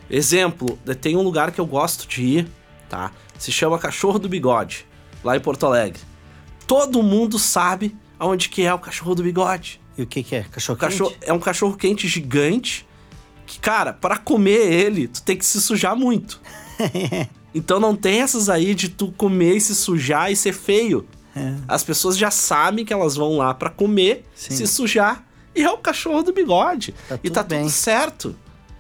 [0.09, 2.47] Exemplo, tem um lugar que eu gosto de ir,
[2.89, 3.11] tá?
[3.37, 4.85] Se chama Cachorro do Bigode,
[5.23, 6.01] lá em Porto Alegre.
[6.65, 9.81] Todo mundo sabe aonde que é o Cachorro do Bigode.
[9.97, 10.43] E o que, que é?
[10.43, 11.29] Cachorro, cachorro quente?
[11.29, 12.86] É um cachorro quente gigante
[13.47, 16.39] que, cara, para comer ele, tu tem que se sujar muito.
[17.55, 21.07] então não tem essas aí de tu comer e se sujar e ser feio.
[21.35, 21.53] É.
[21.67, 24.55] As pessoas já sabem que elas vão lá para comer, Sim.
[24.55, 26.93] se sujar, e é o cachorro do bigode.
[27.07, 27.61] Tá e tá bem.
[27.61, 28.35] tudo certo.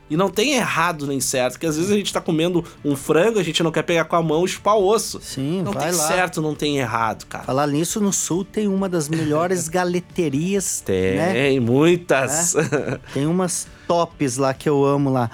[0.09, 3.39] E não tem errado nem certo, porque às vezes a gente tá comendo um frango,
[3.39, 5.19] a gente não quer pegar com a mão e chupar osso.
[5.21, 6.07] Sim, não vai tem lá.
[6.07, 7.43] certo, não tem errado, cara.
[7.43, 10.81] Falar nisso, no sul tem uma das melhores galeterias.
[10.85, 11.59] Tem, né?
[11.59, 12.55] muitas.
[12.55, 12.99] É?
[13.13, 15.29] Tem umas tops lá que eu amo lá.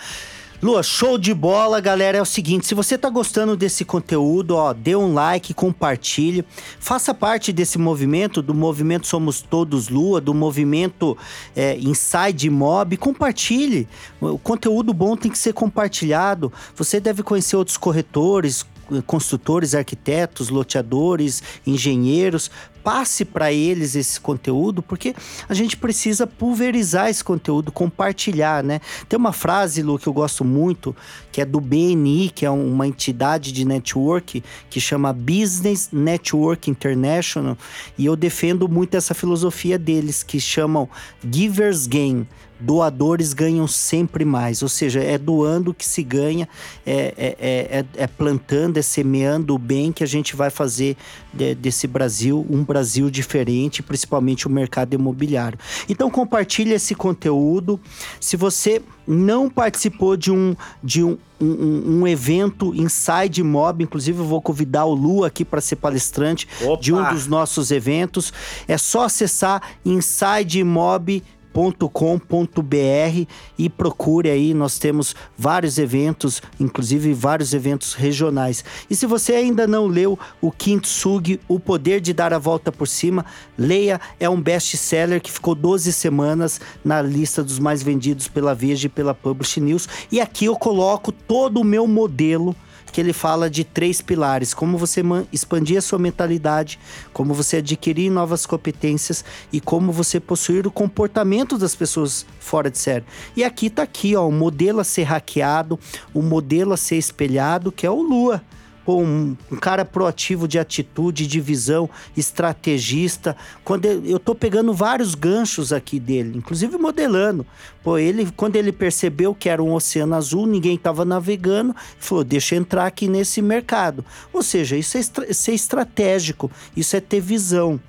[0.63, 2.19] Lua, show de bola, galera.
[2.19, 6.45] É o seguinte, se você tá gostando desse conteúdo, ó, dê um like, compartilhe.
[6.79, 11.17] Faça parte desse movimento, do movimento Somos Todos Lua, do movimento
[11.53, 12.95] é, Inside Mob.
[12.95, 13.89] Compartilhe.
[14.21, 16.49] O conteúdo bom tem que ser compartilhado.
[16.77, 18.65] Você deve conhecer outros corretores,
[19.01, 22.51] construtores, arquitetos, loteadores, engenheiros,
[22.83, 25.15] passe para eles esse conteúdo, porque
[25.47, 28.81] a gente precisa pulverizar esse conteúdo, compartilhar, né?
[29.07, 30.93] Tem uma frase, Lu, que eu gosto muito,
[31.31, 37.57] que é do BNI, que é uma entidade de network que chama Business Network International,
[37.97, 40.89] e eu defendo muito essa filosofia deles, que chamam
[41.31, 42.27] Givers Gain
[42.63, 46.47] doadores ganham sempre mais, ou seja, é doando que se ganha,
[46.85, 47.35] é, é,
[47.79, 50.95] é, é plantando, é semeando o bem que a gente vai fazer
[51.33, 55.59] de, desse Brasil um Brasil diferente, principalmente o mercado imobiliário.
[55.89, 57.79] Então compartilhe esse conteúdo.
[58.19, 64.25] Se você não participou de um, de um, um, um, evento Inside Mob, inclusive eu
[64.25, 66.81] vou convidar o Lu aqui para ser palestrante Opa.
[66.81, 68.31] de um dos nossos eventos.
[68.67, 71.21] É só acessar Inside Mob
[71.53, 78.65] www.quintosug.com.br e procure aí, nós temos vários eventos, inclusive vários eventos regionais.
[78.89, 82.71] E se você ainda não leu o Quinto Sug, O Poder de Dar a Volta
[82.71, 83.25] por Cima,
[83.57, 88.87] leia, é um best-seller que ficou 12 semanas na lista dos mais vendidos pela Veja
[88.87, 89.87] e pela Publish News.
[90.11, 92.55] E aqui eu coloco todo o meu modelo
[92.93, 95.01] que ele fala de três pilares: como você
[95.31, 96.79] expandir a sua mentalidade,
[97.11, 102.77] como você adquirir novas competências e como você possuir o comportamento das pessoas fora de
[102.77, 103.03] série.
[103.35, 105.79] E aqui tá aqui, ó, o modelo a ser hackeado,
[106.13, 108.41] o modelo a ser espelhado, que é o Lua
[108.85, 113.35] pô, um, um, cara proativo de atitude, de visão, estrategista.
[113.63, 117.45] Quando eu, eu tô pegando vários ganchos aqui dele, inclusive modelando.
[117.83, 122.55] Pô, ele, quando ele percebeu que era um oceano azul, ninguém estava navegando, falou: deixa
[122.55, 124.05] eu entrar aqui nesse mercado.
[124.31, 127.79] Ou seja, isso é, isso é estratégico, isso é ter visão.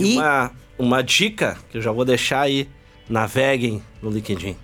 [0.00, 2.68] E uma, uma dica que eu já vou deixar aí:
[3.08, 4.56] naveguem no LinkedIn.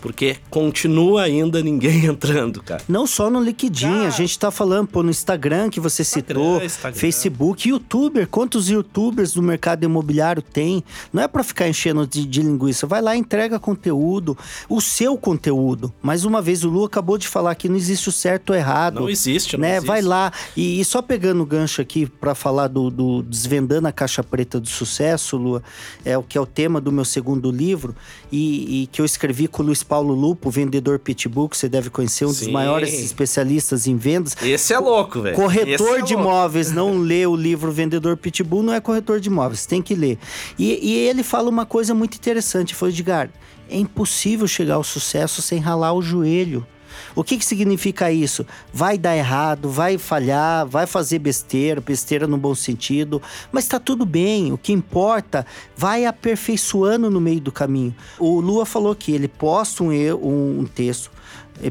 [0.00, 2.82] Porque continua ainda ninguém entrando, cara.
[2.88, 4.08] Não só no Liquidinho, cara...
[4.08, 7.00] a gente tá falando pô, no Instagram que você Instagram, citou, Instagram.
[7.00, 8.28] Facebook, YouTuber.
[8.28, 10.84] Quantos YouTubers do mercado imobiliário tem?
[11.12, 12.86] Não é para ficar enchendo de, de, linguiça.
[12.86, 14.36] Vai lá, entrega conteúdo,
[14.68, 15.92] o seu conteúdo.
[16.00, 19.00] Mais uma vez, o Lu acabou de falar que não existe o certo ou errado.
[19.00, 19.76] Não existe, não né?
[19.76, 19.86] Existe.
[19.86, 20.32] Vai lá.
[20.56, 24.60] E, e só pegando o gancho aqui para falar do, do Desvendando a Caixa Preta
[24.60, 25.62] do Sucesso, Lu,
[26.04, 27.94] é o que é o tema do meu segundo livro,
[28.30, 31.88] e, e que eu escrevi com o Luiz Paulo Lupo, vendedor Pitbull, que você deve
[31.88, 32.44] conhecer, um Sim.
[32.44, 34.36] dos maiores especialistas em vendas.
[34.42, 35.34] Esse é louco, velho.
[35.34, 36.28] Corretor é de louco.
[36.28, 40.18] imóveis não lê o livro Vendedor Pitbull, não é corretor de imóveis, tem que ler.
[40.58, 43.30] E, e ele fala uma coisa muito interessante, foi Edgar,
[43.70, 46.66] é impossível chegar ao sucesso sem ralar o joelho.
[47.14, 48.46] O que, que significa isso?
[48.72, 54.04] Vai dar errado, vai falhar, vai fazer besteira, besteira no bom sentido, mas está tudo
[54.04, 54.52] bem.
[54.52, 57.94] O que importa, vai aperfeiçoando no meio do caminho.
[58.18, 61.10] O Lua falou que ele posta um, um, um texto,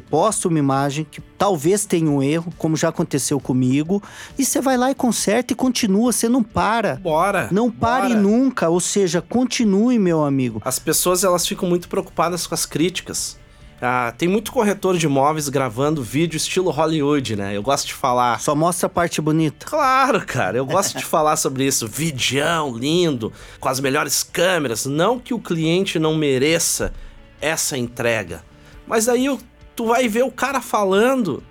[0.09, 4.03] posta uma imagem que talvez tenha um erro, como já aconteceu comigo,
[4.37, 6.95] e você vai lá e conserta e continua, você não para.
[6.95, 7.47] Bora.
[7.51, 8.19] Não pare bora.
[8.19, 10.61] nunca, ou seja, continue, meu amigo.
[10.65, 13.37] As pessoas elas ficam muito preocupadas com as críticas.
[13.79, 17.55] Ah, tem muito corretor de imóveis gravando vídeo estilo Hollywood, né?
[17.55, 18.39] Eu gosto de falar.
[18.39, 19.67] Só mostra a parte bonita.
[19.67, 20.57] Claro, cara.
[20.57, 21.87] Eu gosto de falar sobre isso.
[21.87, 24.87] Vidião, lindo, com as melhores câmeras.
[24.87, 26.91] Não que o cliente não mereça
[27.39, 28.43] essa entrega.
[28.87, 29.27] Mas aí
[29.75, 31.43] tu vai ver o cara falando,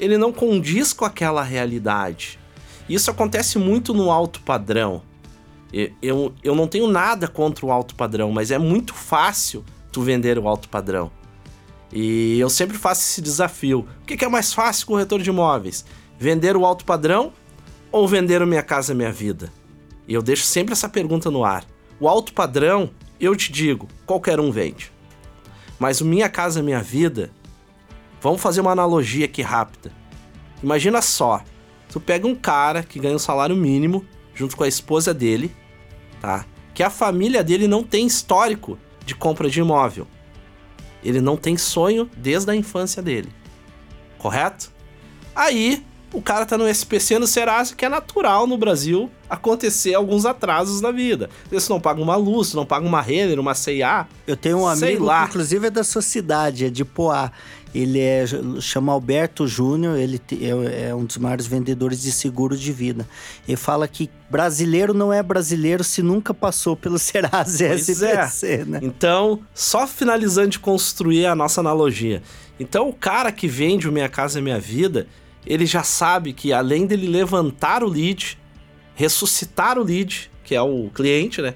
[0.00, 2.38] ele não condiz com aquela realidade.
[2.88, 5.02] Isso acontece muito no alto padrão.
[6.00, 10.38] Eu, eu não tenho nada contra o alto padrão, mas é muito fácil tu vender
[10.38, 11.10] o alto padrão.
[11.94, 13.86] E eu sempre faço esse desafio.
[14.02, 15.84] O que é mais fácil corretor de imóveis?
[16.18, 17.32] Vender o alto padrão
[17.92, 19.52] ou vender o Minha Casa Minha Vida?
[20.08, 21.64] E eu deixo sempre essa pergunta no ar.
[22.00, 24.92] O alto padrão, eu te digo, qualquer um vende.
[25.78, 27.30] Mas o Minha Casa Minha Vida,
[28.20, 29.92] vamos fazer uma analogia aqui rápida.
[30.60, 31.44] Imagina só,
[31.88, 34.04] tu pega um cara que ganha um salário mínimo
[34.34, 35.54] junto com a esposa dele,
[36.20, 36.44] tá?
[36.74, 38.76] Que a família dele não tem histórico
[39.06, 40.08] de compra de imóvel.
[41.04, 43.28] Ele não tem sonho desde a infância dele.
[44.18, 44.72] Correto?
[45.34, 50.24] Aí, o cara tá no SPC no Serasa, que é natural no Brasil acontecer alguns
[50.24, 51.28] atrasos na vida.
[51.50, 54.06] Você não paga uma luz, não paga uma Renner, uma C&A.
[54.24, 57.32] Eu tenho um amigo que inclusive é da sua cidade, é de Poá.
[57.74, 58.24] Ele é,
[58.60, 63.06] chama Alberto Júnior, ele é, é, um dos maiores vendedores de seguro de vida.
[63.48, 68.64] Ele fala que brasileiro não é brasileiro se nunca passou pelo Serasa SPC, é.
[68.64, 68.78] né?
[68.80, 72.22] Então, só finalizando de construir a nossa analogia.
[72.60, 75.08] Então, o cara que vende o Minha Casa Minha Vida,
[75.44, 78.38] ele já sabe que além dele levantar o lead,
[78.94, 81.54] ressuscitar o lead, que é o cliente, né?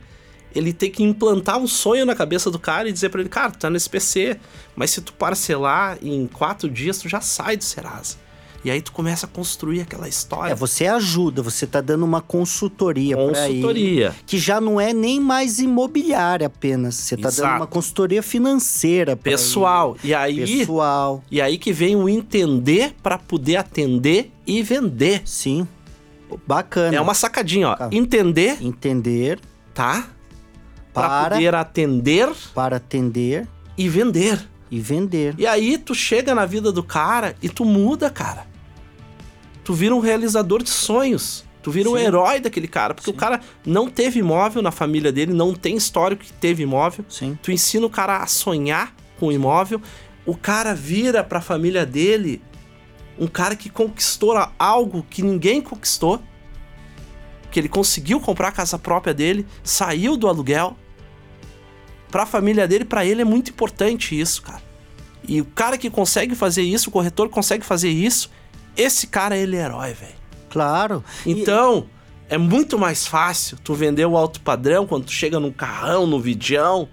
[0.54, 3.50] Ele tem que implantar um sonho na cabeça do cara e dizer para ele, cara,
[3.50, 4.38] tu tá nesse PC,
[4.74, 8.16] mas se tu parcelar em quatro dias, tu já sai do Serasa.
[8.64, 10.52] E aí tu começa a construir aquela história.
[10.52, 14.06] É, você ajuda, você tá dando uma consultoria, consultoria.
[14.08, 16.96] Ele, que já não é nem mais imobiliária apenas.
[16.96, 17.48] Você tá Exato.
[17.48, 19.96] dando uma consultoria financeira pessoal.
[20.02, 20.10] Ele.
[20.10, 21.22] E aí pessoal.
[21.30, 25.22] E aí que vem o entender para poder atender e vender.
[25.24, 25.66] Sim.
[26.46, 26.96] Bacana.
[26.96, 27.88] É uma sacadinha, ó.
[27.92, 28.58] Entender.
[28.60, 29.38] Entender.
[29.72, 30.08] Tá?
[31.00, 34.48] Para poder atender, para atender e vender.
[34.70, 35.34] E vender.
[35.38, 38.46] E aí tu chega na vida do cara e tu muda, cara.
[39.64, 41.44] Tu vira um realizador de sonhos.
[41.62, 41.94] Tu vira Sim.
[41.94, 43.16] um herói daquele cara, porque Sim.
[43.16, 47.04] o cara não teve imóvel na família dele, não tem histórico que teve imóvel.
[47.08, 47.38] Sim.
[47.42, 49.80] Tu ensina o cara a sonhar com o imóvel.
[50.24, 52.42] O cara vira para a família dele
[53.18, 56.22] um cara que conquistou algo que ninguém conquistou.
[57.50, 60.76] Que ele conseguiu comprar a casa própria dele, saiu do aluguel
[62.10, 64.62] Pra família dele, pra ele é muito importante isso, cara.
[65.26, 68.30] E o cara que consegue fazer isso, o corretor consegue fazer isso,
[68.76, 70.14] esse cara ele é herói, velho.
[70.48, 71.04] Claro.
[71.26, 71.86] Então,
[72.30, 72.34] e...
[72.34, 76.18] é muito mais fácil tu vender o alto padrão quando tu chega num carrão, no
[76.18, 76.88] vidião,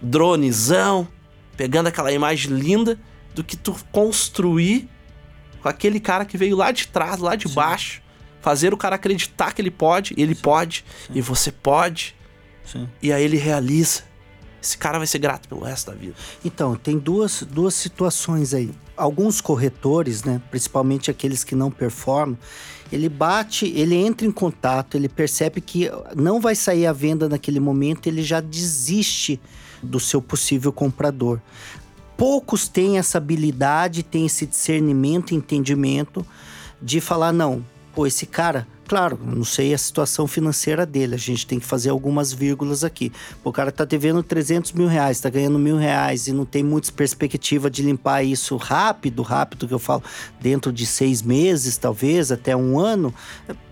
[0.00, 1.06] dronezão,
[1.56, 2.98] pegando aquela imagem linda,
[3.34, 4.88] do que tu construir
[5.62, 7.54] com aquele cara que veio lá de trás, lá de Sim.
[7.54, 8.02] baixo,
[8.40, 10.42] fazer o cara acreditar que ele pode, ele Sim.
[10.42, 11.12] pode, Sim.
[11.14, 12.16] e você pode.
[13.00, 14.02] E aí ele realiza.
[14.62, 16.14] Esse cara vai ser grato pelo resto da vida.
[16.44, 18.70] Então, tem duas, duas situações aí.
[18.96, 22.38] Alguns corretores, né, principalmente aqueles que não performam,
[22.92, 27.58] ele bate, ele entra em contato, ele percebe que não vai sair a venda naquele
[27.58, 29.40] momento, ele já desiste
[29.82, 31.40] do seu possível comprador.
[32.16, 36.24] Poucos têm essa habilidade, têm esse discernimento, entendimento
[36.80, 41.46] de falar: não, pô, esse cara Claro, não sei a situação financeira dele, a gente
[41.46, 43.10] tem que fazer algumas vírgulas aqui.
[43.42, 46.92] O cara tá devendo 300 mil reais, tá ganhando mil reais e não tem muita
[46.92, 50.02] perspectiva de limpar isso rápido, rápido que eu falo,
[50.42, 53.14] dentro de seis meses, talvez, até um ano,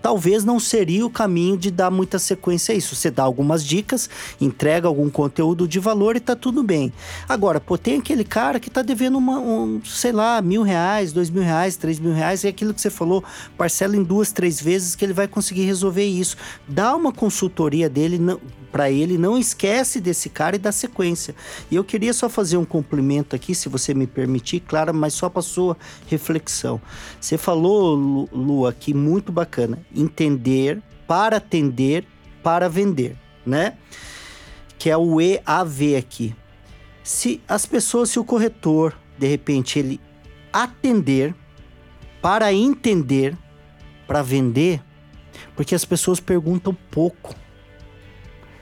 [0.01, 2.95] talvez não seria o caminho de dar muita sequência a isso.
[2.95, 4.09] Você dá algumas dicas,
[4.39, 6.91] entrega algum conteúdo de valor e tá tudo bem.
[7.29, 11.29] Agora, pô, tem aquele cara que tá devendo uma, um, sei lá, mil reais, dois
[11.29, 13.23] mil reais, três mil reais, é aquilo que você falou,
[13.55, 16.37] parcela em duas, três vezes que ele vai conseguir resolver isso.
[16.67, 18.19] Dá uma consultoria dele
[18.71, 21.35] para ele, não esquece desse cara e dá sequência.
[21.69, 25.29] E eu queria só fazer um cumprimento aqui, se você me permitir, claro, mas só
[25.29, 26.81] para sua reflexão.
[27.19, 32.05] Você falou, Lu, Lu, aqui muito bacana, entender para atender
[32.41, 33.77] para vender, né?
[34.77, 36.35] Que é o EAV aqui.
[37.03, 39.99] Se as pessoas, se o corretor, de repente, ele
[40.51, 41.35] atender
[42.21, 43.37] para entender,
[44.07, 44.81] para vender,
[45.55, 47.35] porque as pessoas perguntam pouco.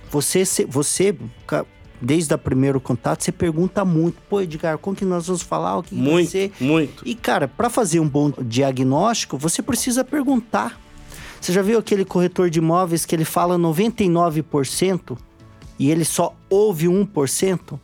[0.09, 1.15] Você, você
[2.01, 4.21] desde o primeiro contato, você pergunta muito.
[4.29, 5.77] Pô, Edgar, como que nós vamos falar?
[5.77, 6.51] O que muito, vai ser?
[6.59, 7.03] Muito.
[7.05, 10.79] E, cara, para fazer um bom diagnóstico, você precisa perguntar.
[11.39, 15.17] Você já viu aquele corretor de imóveis que ele fala 99%
[15.77, 17.79] e ele só ouve 1%?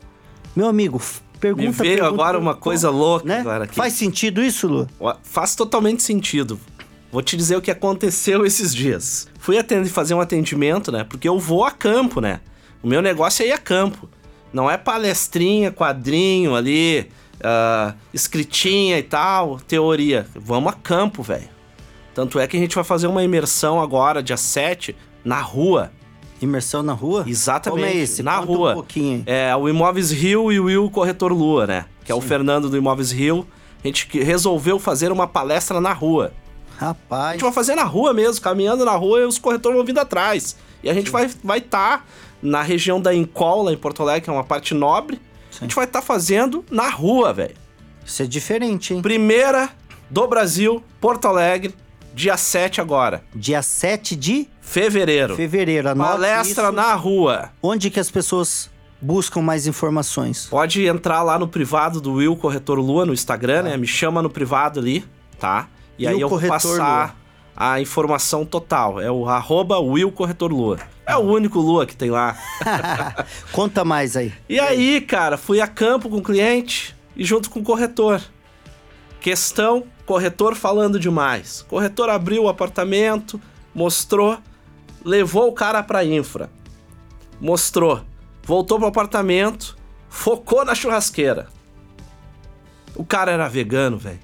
[0.54, 1.00] Meu amigo,
[1.40, 1.66] pergunta.
[1.66, 3.44] Me veio pergunta, agora uma coisa louca né?
[3.72, 4.86] Faz sentido isso, Lu?
[5.22, 6.58] Faz totalmente sentido.
[7.10, 9.28] Vou te dizer o que aconteceu esses dias.
[9.38, 11.04] Fui atender, fazer um atendimento, né?
[11.04, 12.40] Porque eu vou a campo, né?
[12.82, 14.08] O meu negócio é ir a campo.
[14.52, 20.26] Não é palestrinha, quadrinho ali, uh, escritinha e tal, teoria.
[20.34, 21.48] Vamos a campo, velho.
[22.14, 25.92] Tanto é que a gente vai fazer uma imersão agora, dia 7, na rua.
[26.40, 27.24] Imersão na rua?
[27.26, 27.82] Exatamente.
[27.82, 28.22] Como é esse?
[28.22, 28.70] Na Conta rua.
[28.70, 29.22] Um pouquinho.
[29.26, 31.84] É o Imóveis Rio e o Will Corretor Lua, né?
[32.00, 32.12] Que Sim.
[32.12, 33.46] é o Fernando do Imóveis Rio.
[33.82, 36.32] A gente resolveu fazer uma palestra na rua.
[36.76, 37.30] Rapaz.
[37.30, 39.98] A gente vai fazer na rua mesmo, caminhando na rua e os corretores vão vindo
[39.98, 40.56] atrás.
[40.82, 41.12] E a gente Sim.
[41.12, 42.04] vai estar vai tá
[42.42, 45.16] na região da Incol, lá em Porto Alegre, que é uma parte nobre.
[45.50, 45.58] Sim.
[45.60, 47.54] A gente vai estar tá fazendo na rua, velho.
[48.04, 49.02] Isso é diferente, hein?
[49.02, 49.70] Primeira
[50.08, 51.74] do Brasil, Porto Alegre,
[52.14, 53.24] dia 7 agora.
[53.34, 55.34] Dia 7 de fevereiro.
[55.34, 56.72] Fevereiro, anote Palestra isso.
[56.72, 57.50] na rua.
[57.62, 58.70] Onde que as pessoas
[59.00, 60.46] buscam mais informações?
[60.46, 63.62] Pode entrar lá no privado do Will Corretor Lua no Instagram, ah.
[63.62, 63.76] né?
[63.76, 65.04] Me chama no privado ali,
[65.38, 65.68] tá?
[65.98, 67.14] E, e aí eu vou passar Lua?
[67.56, 69.00] a informação total.
[69.00, 70.78] É o arroba Will Corretor Lua.
[71.06, 72.36] É o único Lua que tem lá.
[73.52, 74.32] Conta mais aí.
[74.48, 78.20] E aí, cara, fui a campo com o cliente e junto com o corretor.
[79.20, 81.64] Questão, corretor falando demais.
[81.68, 83.40] Corretor abriu o apartamento,
[83.74, 84.38] mostrou,
[85.04, 86.50] levou o cara pra infra.
[87.40, 88.02] Mostrou.
[88.42, 89.76] Voltou pro apartamento,
[90.08, 91.48] focou na churrasqueira.
[92.94, 94.20] O cara era vegano, velho.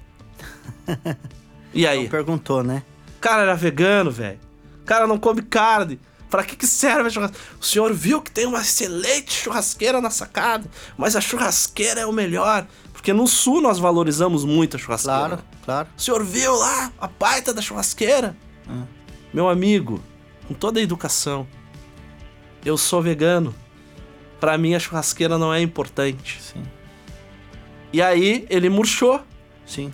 [1.74, 2.02] E aí?
[2.02, 2.82] Não perguntou, né?
[3.16, 4.38] O cara era vegano, velho.
[4.82, 5.98] O cara não come carne.
[6.28, 7.44] Pra que, que serve a churrasqueira?
[7.60, 12.12] O senhor viu que tem uma excelente churrasqueira na sacada, mas a churrasqueira é o
[12.12, 12.66] melhor.
[12.92, 15.18] Porque no sul nós valorizamos muito a churrasqueira.
[15.18, 15.88] Claro, claro.
[15.96, 18.34] O senhor viu lá a baita da churrasqueira?
[18.66, 18.84] Hum.
[19.32, 20.02] Meu amigo,
[20.48, 21.46] com toda a educação,
[22.64, 23.54] eu sou vegano.
[24.40, 26.40] Para mim a churrasqueira não é importante.
[26.40, 26.62] Sim.
[27.92, 29.20] E aí ele murchou.
[29.66, 29.92] Sim.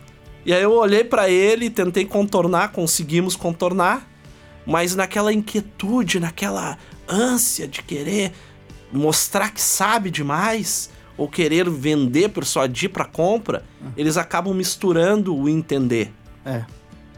[0.48, 4.08] E aí eu olhei para ele, tentei contornar, conseguimos contornar,
[4.64, 8.32] mas naquela inquietude, naquela ânsia de querer
[8.90, 10.88] mostrar que sabe demais
[11.18, 13.92] ou querer vender, persuadir para compra, uhum.
[13.94, 16.10] eles acabam misturando o entender.
[16.46, 16.64] É.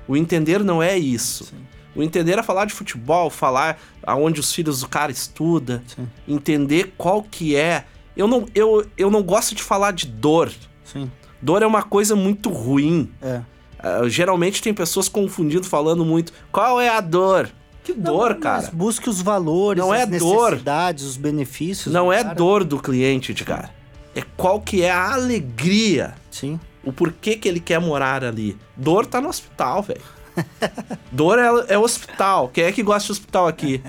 [0.09, 1.45] O entender não é isso.
[1.45, 1.65] Sim.
[1.95, 6.09] O entender é falar de futebol, falar aonde os filhos do cara estudam, Sim.
[6.27, 7.85] entender qual que é.
[8.17, 10.51] Eu não, eu, eu não gosto de falar de dor.
[10.85, 11.09] Sim.
[11.43, 13.11] Dor é uma coisa muito ruim.
[13.23, 13.41] É.
[13.83, 16.33] Uh, geralmente tem pessoas confundindo, falando muito.
[16.53, 17.51] Qual é a dor?
[17.83, 18.63] Que dor, Não, cara.
[18.63, 20.51] mas busque os valores, Não é as dor.
[20.51, 21.93] necessidades, os benefícios.
[21.93, 22.35] Não é cara.
[22.35, 23.73] dor do cliente, Edgar.
[24.15, 26.15] É qual que é a alegria.
[26.31, 26.61] Sim.
[26.85, 28.57] O porquê que ele quer morar ali.
[28.77, 30.01] Dor tá no hospital, velho.
[31.11, 32.49] Dor é, é hospital.
[32.49, 33.83] Quem é que gosta de hospital aqui?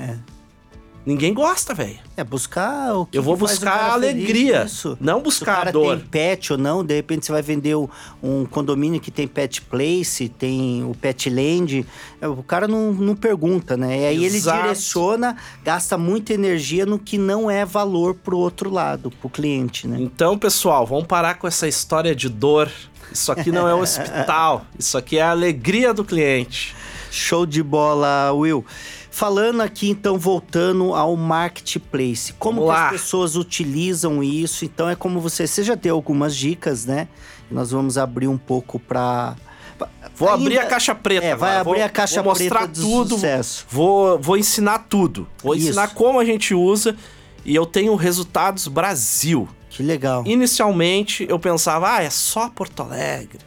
[1.06, 1.98] Ninguém gosta, velho.
[2.16, 4.96] É buscar o que Eu vou buscar a alegria, isso.
[5.02, 5.98] não Se o buscar cara a dor.
[5.98, 7.90] tem pet ou não, de repente você vai vender o-
[8.22, 11.86] um condomínio que tem pet place, tem o pet land,
[12.22, 14.02] é, o cara não, não pergunta, né?
[14.02, 14.58] E aí Exato.
[14.58, 19.88] ele direciona, gasta muita energia no que não é valor pro outro lado, pro cliente,
[19.88, 19.98] né?
[20.00, 22.70] Então, pessoal, vamos parar com essa história de dor.
[23.12, 24.66] Isso aqui não é um hospital.
[24.78, 26.76] Isso aqui é a alegria do cliente.
[27.10, 28.64] Show de bola, Will.
[29.12, 32.34] Falando aqui, então, voltando ao marketplace.
[32.40, 34.66] Como as pessoas utilizam isso?
[34.66, 35.46] Então, é como você...
[35.46, 37.10] Você já deu algumas dicas, né?
[37.52, 39.36] Nós vamos abrir um pouco para...
[40.16, 41.26] Vou abrir a caixa preta.
[41.26, 43.16] É, vai abrir a caixa vou mostrar preta do tudo.
[43.16, 43.66] sucesso.
[43.70, 45.28] Vou, vou ensinar tudo.
[45.44, 45.68] Vou Isso.
[45.68, 46.96] ensinar como a gente usa.
[47.44, 49.48] E eu tenho resultados Brasil.
[49.70, 50.24] Que legal.
[50.26, 53.40] Inicialmente eu pensava, ah, é só Porto Alegre,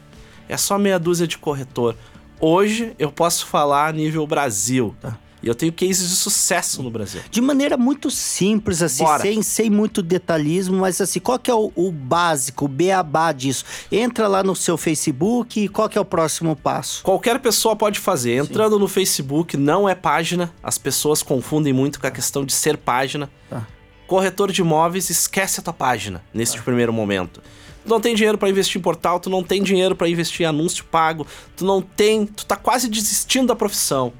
[0.49, 1.95] é só meia dúzia de corretor.
[2.39, 4.95] Hoje eu posso falar a nível Brasil.
[4.99, 5.17] Tá.
[5.45, 7.21] E eu tenho cases de sucesso no Brasil.
[7.29, 9.21] De maneira muito simples, assim, Bora.
[9.21, 13.63] sem, sem muito detalhismo, mas assim, qual que é o, o básico, o beabá disso?
[13.91, 17.03] Entra lá no seu Facebook e qual que é o próximo passo?
[17.03, 18.43] Qualquer pessoa pode fazer.
[18.43, 20.51] Entrando no Facebook, não é página.
[20.63, 23.29] As pessoas confundem muito com a questão de ser página.
[23.47, 23.67] Tá.
[24.07, 27.39] Corretor de imóveis, esquece a tua página nesse primeiro momento.
[27.83, 30.49] Tu não tem dinheiro pra investir em portal, tu não tem dinheiro pra investir em
[30.49, 34.11] anúncio pago, tu não tem, tu tá quase desistindo da profissão.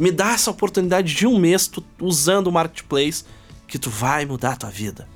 [0.00, 3.22] Me dá essa oportunidade de um mês tu, usando o marketplace
[3.68, 5.06] que tu vai mudar a tua vida.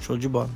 [0.00, 0.50] Show de bola.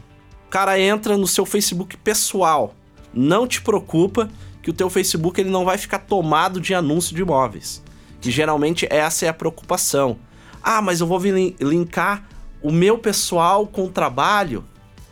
[0.47, 2.75] O cara entra no seu Facebook pessoal.
[3.15, 4.29] Não te preocupa
[4.61, 7.81] que o teu Facebook ele não vai ficar tomado de anúncio de imóveis.
[8.21, 10.19] Que geralmente essa é a preocupação.
[10.61, 12.29] Ah, mas eu vou lin- linkar
[12.61, 14.65] o meu pessoal com o trabalho.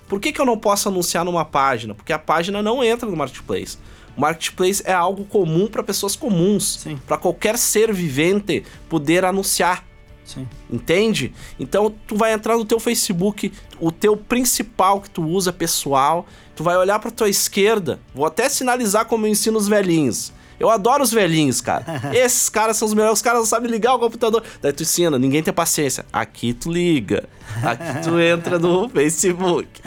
[0.09, 1.95] Por que, que eu não posso anunciar numa página?
[1.95, 3.79] Porque a página não entra no marketplace.
[4.19, 9.85] O marketplace é algo comum para pessoas comuns, para qualquer ser vivente poder anunciar.
[10.25, 10.47] Sim.
[10.69, 11.33] Entende?
[11.59, 16.65] Então tu vai entrar no teu Facebook, o teu principal que tu usa pessoal, tu
[16.65, 18.01] vai olhar pra tua esquerda.
[18.13, 20.33] Vou até sinalizar como eu ensino os velhinhos.
[20.59, 21.85] Eu adoro os velhinhos, cara.
[22.13, 24.43] Esses caras são os melhores, os caras não sabem ligar o computador.
[24.61, 26.05] Daí tu ensina, ninguém tem paciência.
[26.13, 27.29] Aqui tu liga.
[27.63, 29.81] Aqui tu entra no Facebook.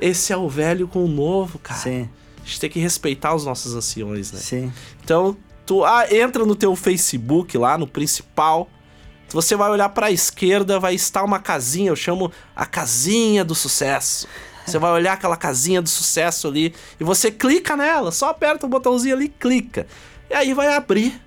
[0.00, 1.80] Esse é o velho com o novo, cara.
[1.80, 2.08] Sim,
[2.42, 4.40] A gente tem que respeitar os nossos anciões, né?
[4.40, 4.72] sim.
[5.02, 8.68] Então, tu ah, entra no teu Facebook lá, no principal.
[9.28, 14.26] Você vai olhar pra esquerda, vai estar uma casinha, eu chamo a casinha do sucesso.
[14.66, 18.68] Você vai olhar aquela casinha do sucesso ali e você clica nela, só aperta o
[18.68, 19.86] botãozinho ali e clica.
[20.30, 21.20] E aí vai abrir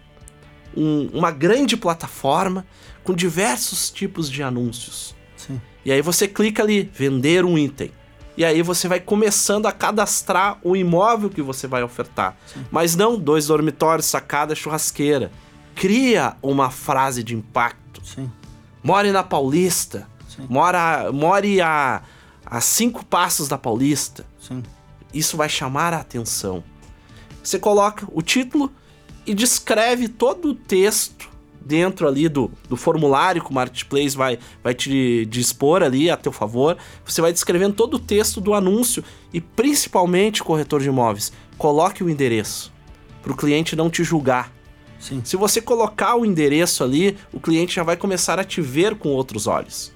[0.75, 2.65] um- uma grande plataforma
[3.03, 5.15] com diversos tipos de anúncios.
[5.35, 5.59] Sim.
[5.83, 7.91] E aí você clica ali, vender um item.
[8.37, 12.35] E aí você vai começando a cadastrar o imóvel que você vai ofertar.
[12.69, 15.31] Mas não dois dormitórios, sacada, churrasqueira.
[15.73, 18.05] Cria uma frase de impacto.
[18.05, 18.29] Sim.
[18.83, 20.07] More na Paulista.
[20.27, 20.45] Sim.
[20.49, 22.01] Mora, more a,
[22.45, 24.25] a cinco passos da Paulista.
[24.39, 24.63] Sim.
[25.13, 26.63] Isso vai chamar a atenção.
[27.41, 28.71] Você coloca o título
[29.25, 31.29] e descreve todo o texto
[31.65, 36.31] dentro ali do, do formulário que o Marketplace vai, vai te dispor ali a teu
[36.31, 36.77] favor.
[37.03, 39.03] Você vai descrevendo todo o texto do anúncio
[39.33, 42.71] e principalmente, corretor de imóveis, coloque o endereço
[43.23, 44.53] para o cliente não te julgar.
[44.99, 45.21] Sim.
[45.25, 49.09] Se você colocar o endereço ali, o cliente já vai começar a te ver com
[49.09, 49.94] outros olhos.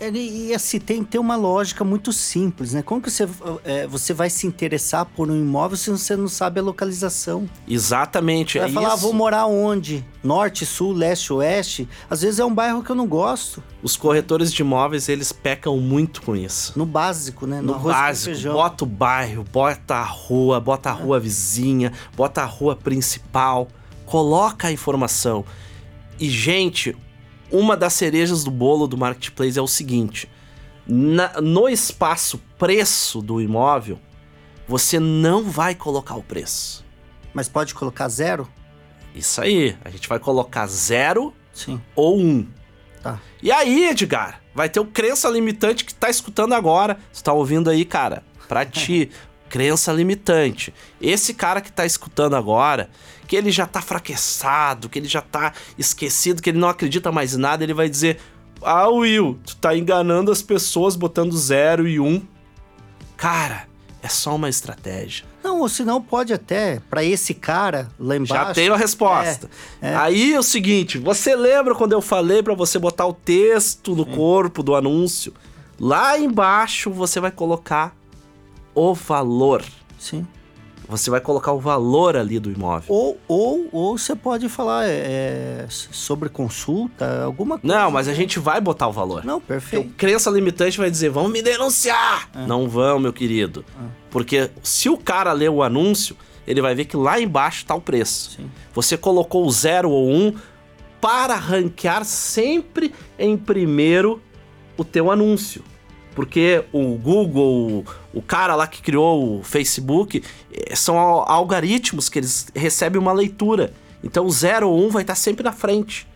[0.00, 2.82] E, assim, tem, tem uma lógica muito simples, né?
[2.82, 3.28] Como que você,
[3.64, 7.48] é, você vai se interessar por um imóvel se você não sabe a localização?
[7.66, 10.04] Exatamente, Vai é falar, ah, vou morar onde?
[10.22, 11.88] Norte, sul, leste, oeste?
[12.08, 13.62] Às vezes é um bairro que eu não gosto.
[13.82, 16.72] Os corretores de imóveis, eles pecam muito com isso.
[16.76, 17.60] No básico, né?
[17.60, 22.46] No com básico, bota o bairro, bota a rua, bota a rua vizinha, bota a
[22.46, 23.68] rua principal,
[24.06, 25.44] coloca a informação.
[26.18, 26.96] E, gente,
[27.56, 30.28] uma das cerejas do bolo do Marketplace é o seguinte:
[30.86, 33.98] na- no espaço preço do imóvel,
[34.66, 36.84] você não vai colocar o preço.
[37.32, 38.48] Mas pode colocar zero?
[39.14, 41.80] Isso aí, a gente vai colocar zero Sim.
[41.94, 42.46] ou um.
[43.02, 43.20] Tá.
[43.42, 46.98] E aí, Edgar, vai ter o crença limitante que tá escutando agora.
[47.12, 48.22] Você tá ouvindo aí, cara?
[48.48, 49.10] Pra ti,
[49.54, 50.74] crença limitante.
[51.00, 52.90] Esse cara que tá escutando agora,
[53.24, 57.34] que ele já tá fraqueçado, que ele já tá esquecido, que ele não acredita mais
[57.34, 58.18] em nada, ele vai dizer:
[58.60, 62.20] Ah, Will, tu tá enganando as pessoas botando zero e um.
[63.16, 63.68] Cara,
[64.02, 65.24] é só uma estratégia.
[65.40, 68.34] Não, Não, ou senão pode até, para esse cara lá embaixo.
[68.34, 69.48] Já tenho a resposta.
[69.80, 69.94] É, é.
[69.94, 74.04] Aí é o seguinte, você lembra quando eu falei para você botar o texto no
[74.04, 74.16] Sim.
[74.16, 75.32] corpo do anúncio?
[75.78, 77.94] Lá embaixo você vai colocar
[78.74, 79.62] o valor.
[79.98, 80.26] Sim.
[80.86, 82.94] Você vai colocar o valor ali do imóvel.
[82.94, 87.74] Ou, ou, ou você pode falar é, sobre consulta, alguma coisa.
[87.74, 89.24] Não, mas a gente vai botar o valor.
[89.24, 89.86] Não, perfeito.
[89.86, 92.28] Porque crença limitante vai dizer, vão me denunciar.
[92.34, 92.46] É.
[92.46, 93.64] Não vão, meu querido.
[93.80, 93.86] É.
[94.10, 96.16] Porque se o cara ler o anúncio,
[96.46, 98.32] ele vai ver que lá embaixo está o preço.
[98.32, 98.50] Sim.
[98.74, 100.34] Você colocou o zero ou um
[101.00, 104.22] para ranquear sempre em primeiro
[104.76, 105.64] o teu anúncio.
[106.14, 112.46] Porque o Google, o cara lá que criou o Facebook, eh, são algoritmos que eles
[112.54, 113.72] recebem uma leitura.
[114.02, 116.06] Então o 0 ou 1 um vai estar sempre na frente.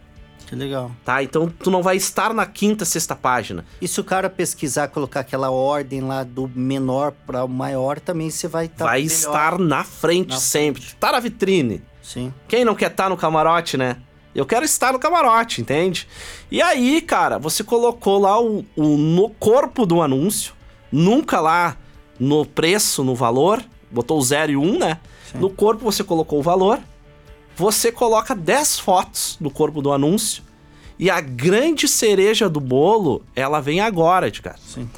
[0.46, 0.90] Que legal.
[1.04, 1.22] Tá?
[1.22, 3.66] Então tu não vai estar na quinta, sexta página.
[3.82, 8.30] E se o cara pesquisar, colocar aquela ordem lá do menor para o maior, também
[8.30, 8.84] você vai estar.
[8.84, 9.12] Tá vai melhor.
[9.12, 10.82] estar na frente na sempre.
[10.82, 10.96] Frente.
[10.96, 11.82] Tá na vitrine.
[12.02, 12.32] Sim.
[12.46, 13.98] Quem não quer estar tá no camarote, né?
[14.34, 16.06] Eu quero estar no camarote, entende?
[16.50, 20.54] E aí, cara, você colocou lá o, o no corpo do anúncio,
[20.92, 21.76] nunca lá
[22.18, 24.98] no preço, no valor, botou o 0 e 1, um, né?
[25.32, 25.38] Sim.
[25.38, 26.78] No corpo você colocou o valor,
[27.56, 30.42] você coloca 10 fotos no corpo do anúncio,
[30.98, 34.58] e a grande cereja do bolo, ela vem agora, Edgar.
[34.58, 34.88] Sim.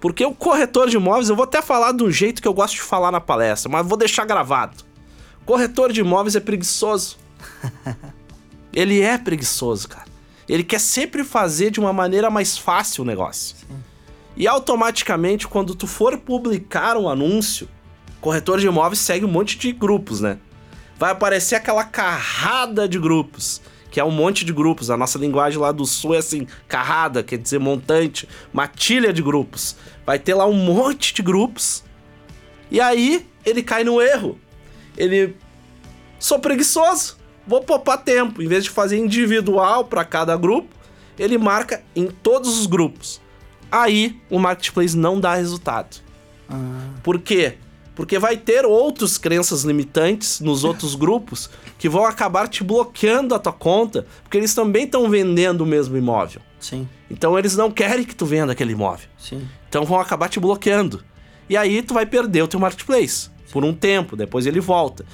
[0.00, 2.74] Porque o corretor de imóveis, eu vou até falar de um jeito que eu gosto
[2.74, 4.84] de falar na palestra, mas vou deixar gravado.
[5.46, 7.16] Corretor de imóveis é preguiçoso.
[8.76, 10.04] Ele é preguiçoso, cara.
[10.46, 13.56] Ele quer sempre fazer de uma maneira mais fácil o negócio.
[13.56, 13.82] Sim.
[14.36, 17.66] E automaticamente, quando tu for publicar um anúncio,
[18.20, 20.38] corretor de imóveis segue um monte de grupos, né?
[20.98, 24.90] Vai aparecer aquela carrada de grupos, que é um monte de grupos.
[24.90, 29.74] A nossa linguagem lá do sul é assim, carrada, quer dizer montante, matilha de grupos.
[30.04, 31.82] Vai ter lá um monte de grupos.
[32.70, 34.38] E aí ele cai no erro.
[34.98, 35.34] Ele
[36.18, 37.16] sou preguiçoso
[37.46, 38.42] vou poupar tempo.
[38.42, 40.68] Em vez de fazer individual para cada grupo,
[41.18, 43.20] ele marca em todos os grupos.
[43.70, 45.96] Aí o marketplace não dá resultado.
[46.48, 46.90] Ah.
[47.02, 47.54] Por quê?
[47.94, 53.38] Porque vai ter outras crenças limitantes nos outros grupos que vão acabar te bloqueando a
[53.38, 56.42] tua conta, porque eles também estão vendendo o mesmo imóvel.
[56.60, 56.88] Sim.
[57.10, 59.08] Então eles não querem que tu venda aquele imóvel.
[59.18, 59.46] Sim.
[59.68, 61.02] Então vão acabar te bloqueando.
[61.48, 65.06] E aí tu vai perder o teu marketplace por um tempo, depois ele volta.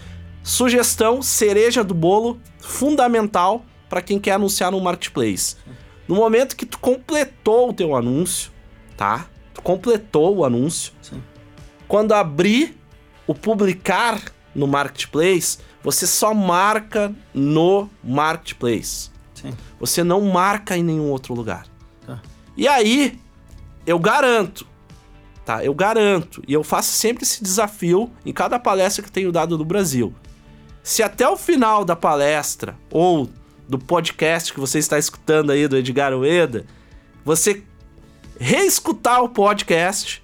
[0.42, 5.56] Sugestão, cereja do bolo, fundamental para quem quer anunciar no marketplace.
[6.08, 8.50] No momento que tu completou o teu anúncio,
[8.96, 9.26] tá?
[9.54, 10.92] Tu completou o anúncio.
[11.00, 11.22] Sim.
[11.86, 12.76] Quando abrir
[13.26, 14.20] o publicar
[14.54, 19.10] no marketplace, você só marca no marketplace.
[19.34, 19.52] Sim.
[19.78, 21.66] Você não marca em nenhum outro lugar.
[22.06, 22.20] Tá.
[22.56, 23.18] E aí,
[23.86, 24.66] eu garanto,
[25.44, 25.64] tá?
[25.64, 29.56] Eu garanto, e eu faço sempre esse desafio em cada palestra que eu tenho dado
[29.56, 30.14] no Brasil.
[30.82, 33.30] Se até o final da palestra ou
[33.68, 36.66] do podcast que você está escutando aí do Edgar Ueda,
[37.24, 37.62] você
[38.38, 40.22] reescutar o podcast,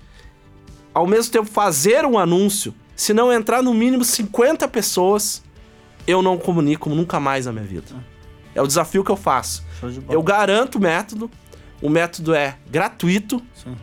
[0.93, 5.43] ao mesmo tempo fazer um anúncio, se não entrar no mínimo 50 pessoas,
[6.07, 7.87] eu não comunico nunca mais na minha vida.
[8.55, 9.65] É o desafio que eu faço.
[10.11, 11.31] Eu garanto o método,
[11.81, 13.41] o método é gratuito.
[13.55, 13.77] Sim.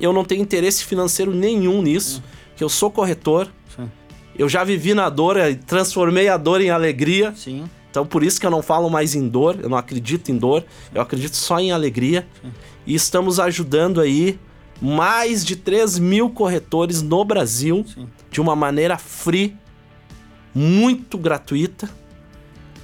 [0.00, 2.22] Eu não tenho interesse financeiro nenhum nisso, Sim.
[2.56, 3.48] que eu sou corretor.
[4.36, 7.32] Eu já vivi na dor, transformei a dor em alegria.
[7.36, 7.64] Sim.
[7.90, 10.64] Então por isso que eu não falo mais em dor, eu não acredito em dor,
[10.92, 12.26] eu acredito só em alegria.
[12.42, 12.52] Sim.
[12.86, 14.38] E estamos ajudando aí
[14.80, 18.08] mais de 3 mil corretores no Brasil Sim.
[18.30, 19.56] de uma maneira free,
[20.54, 21.88] muito gratuita.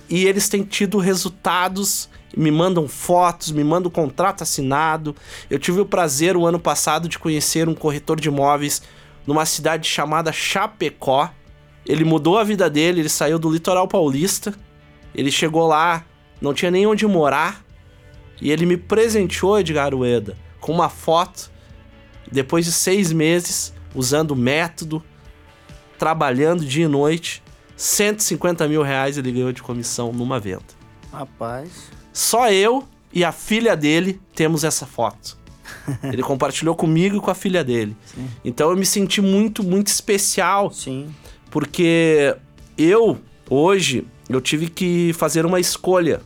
[0.09, 5.14] E eles têm tido resultados, me mandam fotos, me mandam contrato assinado.
[5.48, 8.82] Eu tive o prazer o ano passado de conhecer um corretor de imóveis
[9.26, 11.30] numa cidade chamada Chapecó.
[11.86, 14.54] Ele mudou a vida dele, ele saiu do litoral paulista.
[15.14, 16.04] Ele chegou lá,
[16.40, 17.64] não tinha nem onde morar.
[18.40, 21.50] E ele me presenteou, Edgar Ueda, com uma foto.
[22.30, 25.02] Depois de seis meses, usando o método,
[25.98, 27.42] trabalhando dia e noite,
[27.76, 30.64] 150 mil reais ele ganhou de comissão numa venda.
[31.12, 31.90] Rapaz.
[32.12, 35.38] Só eu e a filha dele temos essa foto.
[36.04, 37.96] ele compartilhou comigo e com a filha dele.
[38.06, 38.28] Sim.
[38.44, 40.70] Então eu me senti muito, muito especial.
[40.72, 41.08] Sim.
[41.51, 42.36] Porque
[42.78, 46.20] eu, hoje, eu tive que fazer uma escolha.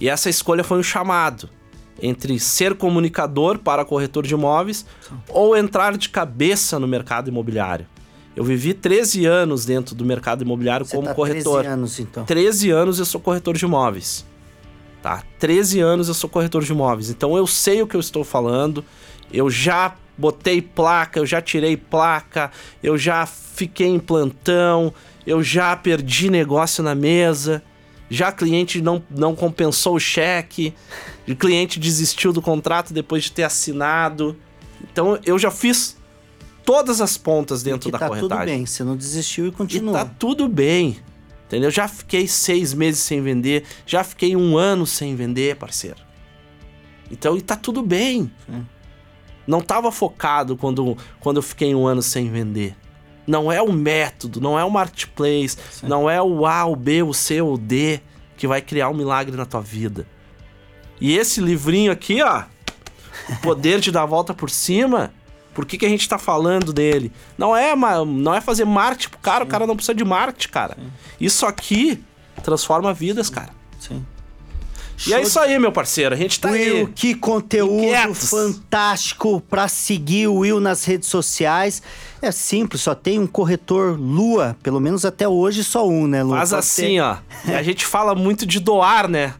[0.00, 1.48] E essa escolha foi um chamado
[2.02, 5.14] entre ser comunicador para corretor de imóveis Sim.
[5.28, 7.86] ou entrar de cabeça no mercado imobiliário.
[8.36, 11.60] Eu vivi 13 anos dentro do mercado imobiliário Você como tá corretor.
[11.60, 12.24] 13 anos, então.
[12.24, 14.26] 13 anos eu sou corretor de imóveis.
[15.00, 15.22] Tá?
[15.38, 17.10] 13 anos eu sou corretor de imóveis.
[17.10, 18.84] Então eu sei o que eu estou falando.
[19.32, 22.50] Eu já botei placa, eu já tirei placa,
[22.82, 23.24] eu já
[23.54, 24.92] fiquei em plantão,
[25.26, 27.62] eu já perdi negócio na mesa,
[28.10, 30.74] já cliente não, não compensou o cheque,
[31.26, 34.36] o cliente desistiu do contrato depois de ter assinado.
[34.82, 35.96] Então eu já fiz
[36.64, 38.28] todas as pontas dentro da tá corretagem.
[38.28, 39.94] tudo bem, você não desistiu e continuou.
[39.94, 40.98] E tá tudo bem.
[41.46, 41.70] Entendeu?
[41.70, 45.98] Já fiquei seis meses sem vender, já fiquei um ano sem vender, parceiro.
[47.10, 48.32] Então, e tá tudo bem.
[48.46, 48.66] Sim.
[49.46, 52.74] Não tava focado quando, quando eu fiquei um ano sem vender.
[53.26, 55.86] Não é o método, não é o marketplace, Sim.
[55.86, 58.00] não é o A, o B, o C ou o D
[58.36, 60.06] que vai criar um milagre na tua vida.
[61.00, 62.42] E esse livrinho aqui, ó,
[63.28, 65.12] o poder de dar a volta por cima,
[65.54, 67.12] por que, que a gente tá falando dele?
[67.38, 69.48] Não é, não é fazer marketing pro cara, Sim.
[69.48, 70.76] o cara não precisa de marketing, cara.
[70.78, 70.90] Sim.
[71.20, 72.02] Isso aqui
[72.42, 73.50] transforma vidas, cara.
[73.78, 74.04] Sim.
[75.06, 76.14] E é isso aí, meu parceiro.
[76.14, 76.86] A gente tá Will, aí.
[76.86, 78.30] que conteúdo inquietos.
[78.30, 81.82] fantástico para seguir o Will nas redes sociais.
[82.24, 86.38] É simples, só tem um corretor Lua, pelo menos até hoje só um, né, Lua?
[86.38, 87.00] Pode assim, ter...
[87.00, 87.18] ó.
[87.54, 89.34] a gente fala muito de doar, né?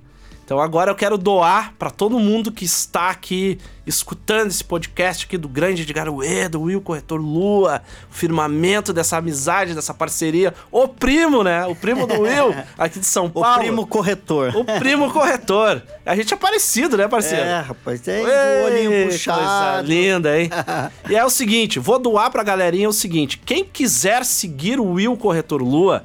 [0.44, 5.38] Então agora eu quero doar para todo mundo que está aqui escutando esse podcast aqui
[5.38, 7.80] do grande Edgar Ueda, Will Corretor Lua,
[8.10, 10.52] o firmamento dessa amizade, dessa parceria.
[10.70, 11.64] O primo, né?
[11.64, 13.56] O primo do Will, aqui de São Paulo.
[13.56, 14.54] O primo corretor.
[14.54, 15.82] O primo corretor.
[16.04, 17.44] A gente é parecido, né, parceiro?
[17.44, 19.38] É, rapaz, tem o olhinho puxado.
[19.38, 20.50] Coisa linda, hein?
[21.08, 25.16] e é o seguinte, vou doar pra galerinha o seguinte, quem quiser seguir o Will
[25.16, 26.04] Corretor Lua,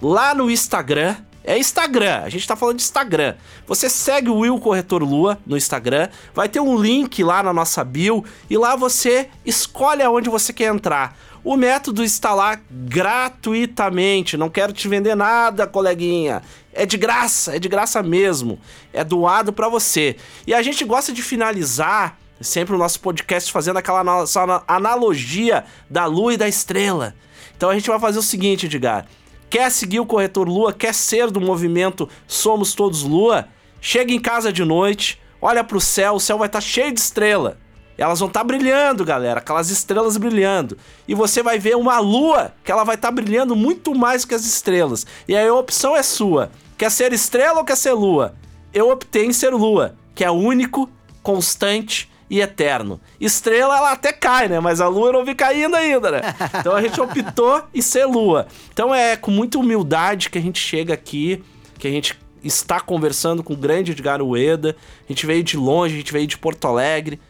[0.00, 3.34] lá no Instagram é Instagram, a gente tá falando de Instagram.
[3.66, 7.82] Você segue o Will Corretor Lua no Instagram, vai ter um link lá na nossa
[7.82, 11.16] bio e lá você escolhe aonde você quer entrar.
[11.42, 16.42] O método está lá gratuitamente, não quero te vender nada, coleguinha.
[16.72, 18.58] É de graça, é de graça mesmo.
[18.92, 20.16] É doado para você.
[20.46, 26.04] E a gente gosta de finalizar sempre o nosso podcast fazendo aquela nossa analogia da
[26.04, 27.14] lua e da estrela.
[27.56, 29.06] Então a gente vai fazer o seguinte, Edgar.
[29.50, 30.72] Quer seguir o corretor Lua?
[30.72, 33.48] Quer ser do movimento Somos Todos Lua?
[33.80, 37.00] Chega em casa de noite, olha pro céu, o céu vai estar tá cheio de
[37.00, 37.58] estrela.
[37.98, 40.78] Elas vão estar tá brilhando, galera, aquelas estrelas brilhando.
[41.06, 44.34] E você vai ver uma lua que ela vai estar tá brilhando muito mais que
[44.34, 45.04] as estrelas.
[45.26, 46.50] E aí a opção é sua.
[46.78, 48.36] Quer ser estrela ou quer ser lua?
[48.72, 50.88] Eu optei em ser lua, que é único,
[51.22, 53.00] constante e eterno.
[53.20, 54.60] Estrela, ela até cai, né?
[54.60, 56.20] Mas a lua eu não vi caindo ainda, né?
[56.60, 58.46] Então a gente optou em ser lua.
[58.72, 61.42] Então é com muita humildade que a gente chega aqui,
[61.76, 64.76] que a gente está conversando com o grande Edgar Ueda.
[65.04, 67.20] A gente veio de longe, a gente veio de Porto Alegre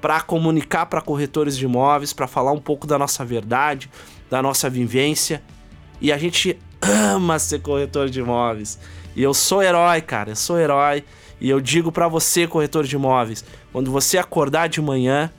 [0.00, 3.90] para comunicar para corretores de imóveis, para falar um pouco da nossa verdade,
[4.30, 5.42] da nossa vivência.
[6.00, 8.78] E a gente ama ser corretor de imóveis.
[9.14, 11.04] E eu sou herói, cara, eu sou herói.
[11.40, 15.30] E eu digo para você, corretor de imóveis, quando você acordar de manhã,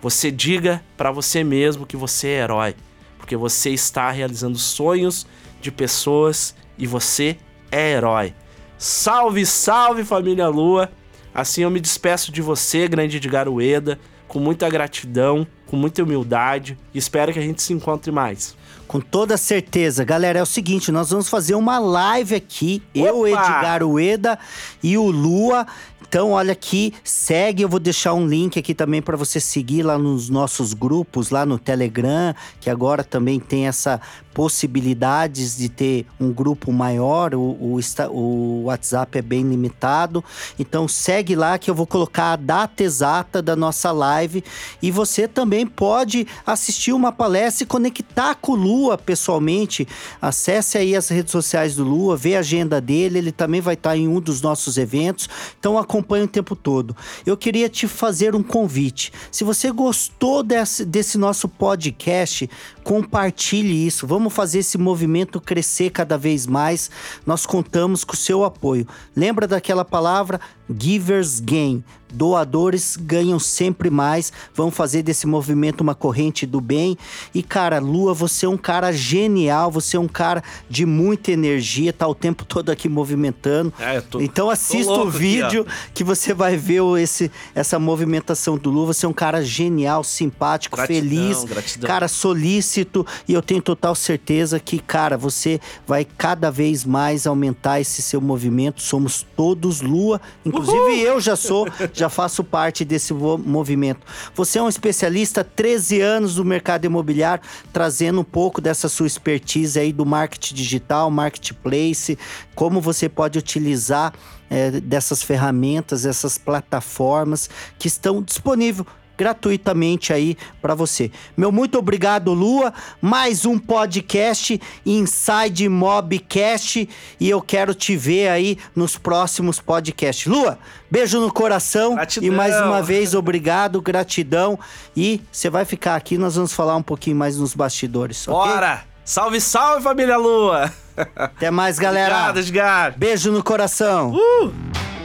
[0.00, 2.74] você diga para você mesmo que você é herói,
[3.18, 5.26] porque você está realizando sonhos
[5.60, 7.36] de pessoas e você
[7.70, 8.34] é herói.
[8.76, 10.90] Salve, salve família Lua.
[11.34, 16.78] Assim eu me despeço de você, grande Edgar Ueda, com muita gratidão, com muita humildade
[16.94, 18.56] espero que a gente se encontre mais.
[18.94, 20.04] Com toda certeza.
[20.04, 23.08] Galera, é o seguinte, nós vamos fazer uma live aqui, Opa!
[23.08, 24.38] eu, Edgar Ueda
[24.80, 25.66] e o Lua.
[26.00, 27.64] Então, olha aqui, segue.
[27.64, 31.44] Eu vou deixar um link aqui também para você seguir lá nos nossos grupos, lá
[31.44, 34.00] no Telegram, que agora também tem essa
[34.34, 37.80] possibilidades de ter um grupo maior, o, o,
[38.10, 40.22] o, WhatsApp é bem limitado.
[40.58, 44.42] Então segue lá que eu vou colocar a data exata da nossa live
[44.82, 49.86] e você também pode assistir uma palestra e conectar com o Lua pessoalmente.
[50.20, 53.96] Acesse aí as redes sociais do Lua, vê a agenda dele, ele também vai estar
[53.96, 55.28] em um dos nossos eventos.
[55.58, 56.96] Então acompanhe o tempo todo.
[57.24, 59.12] Eu queria te fazer um convite.
[59.30, 62.50] Se você gostou desse, desse nosso podcast,
[62.82, 64.06] compartilhe isso.
[64.06, 66.90] Vamos fazer esse movimento crescer cada vez mais.
[67.26, 68.86] Nós contamos com o seu apoio.
[69.16, 71.84] Lembra daquela palavra Givers Gain?
[72.14, 76.96] doadores ganham sempre mais, vão fazer desse movimento uma corrente do bem.
[77.34, 81.92] E cara, Lua, você é um cara genial, você é um cara de muita energia,
[81.92, 83.72] tá o tempo todo aqui movimentando.
[83.78, 88.70] É, tô, então assista o vídeo aqui, que você vai ver esse, essa movimentação do
[88.70, 88.86] Lua.
[88.86, 91.88] Você é um cara genial, simpático, gratidão, feliz, gratidão.
[91.88, 97.80] cara solícito e eu tenho total certeza que, cara, você vai cada vez mais aumentar
[97.80, 98.80] esse seu movimento.
[98.80, 100.90] Somos todos Lua, inclusive Uhul!
[100.90, 104.00] eu já sou, já já faço parte desse movimento.
[104.34, 107.42] Você é um especialista, 13 anos do mercado imobiliário,
[107.72, 112.18] trazendo um pouco dessa sua expertise aí do marketing digital, marketplace,
[112.54, 114.12] como você pode utilizar
[114.50, 117.48] é, dessas ferramentas, essas plataformas
[117.78, 118.86] que estão disponíveis
[119.16, 121.10] gratuitamente aí para você.
[121.36, 122.72] Meu muito obrigado, Lua.
[123.00, 126.88] Mais um podcast Inside Mobcast
[127.20, 130.26] e eu quero te ver aí nos próximos podcasts.
[130.26, 130.58] Lua,
[130.90, 132.28] beijo no coração Gratidão.
[132.28, 134.58] e mais uma vez obrigado, gratidão
[134.96, 138.26] e você vai ficar aqui, nós vamos falar um pouquinho mais nos bastidores.
[138.26, 138.84] Bora!
[139.04, 140.72] Salve, salve, família Lua!
[141.14, 142.14] Até mais, galera.
[142.14, 142.94] Obrigado, Edgar!
[142.96, 144.12] Beijo no coração.
[144.12, 145.03] Uh!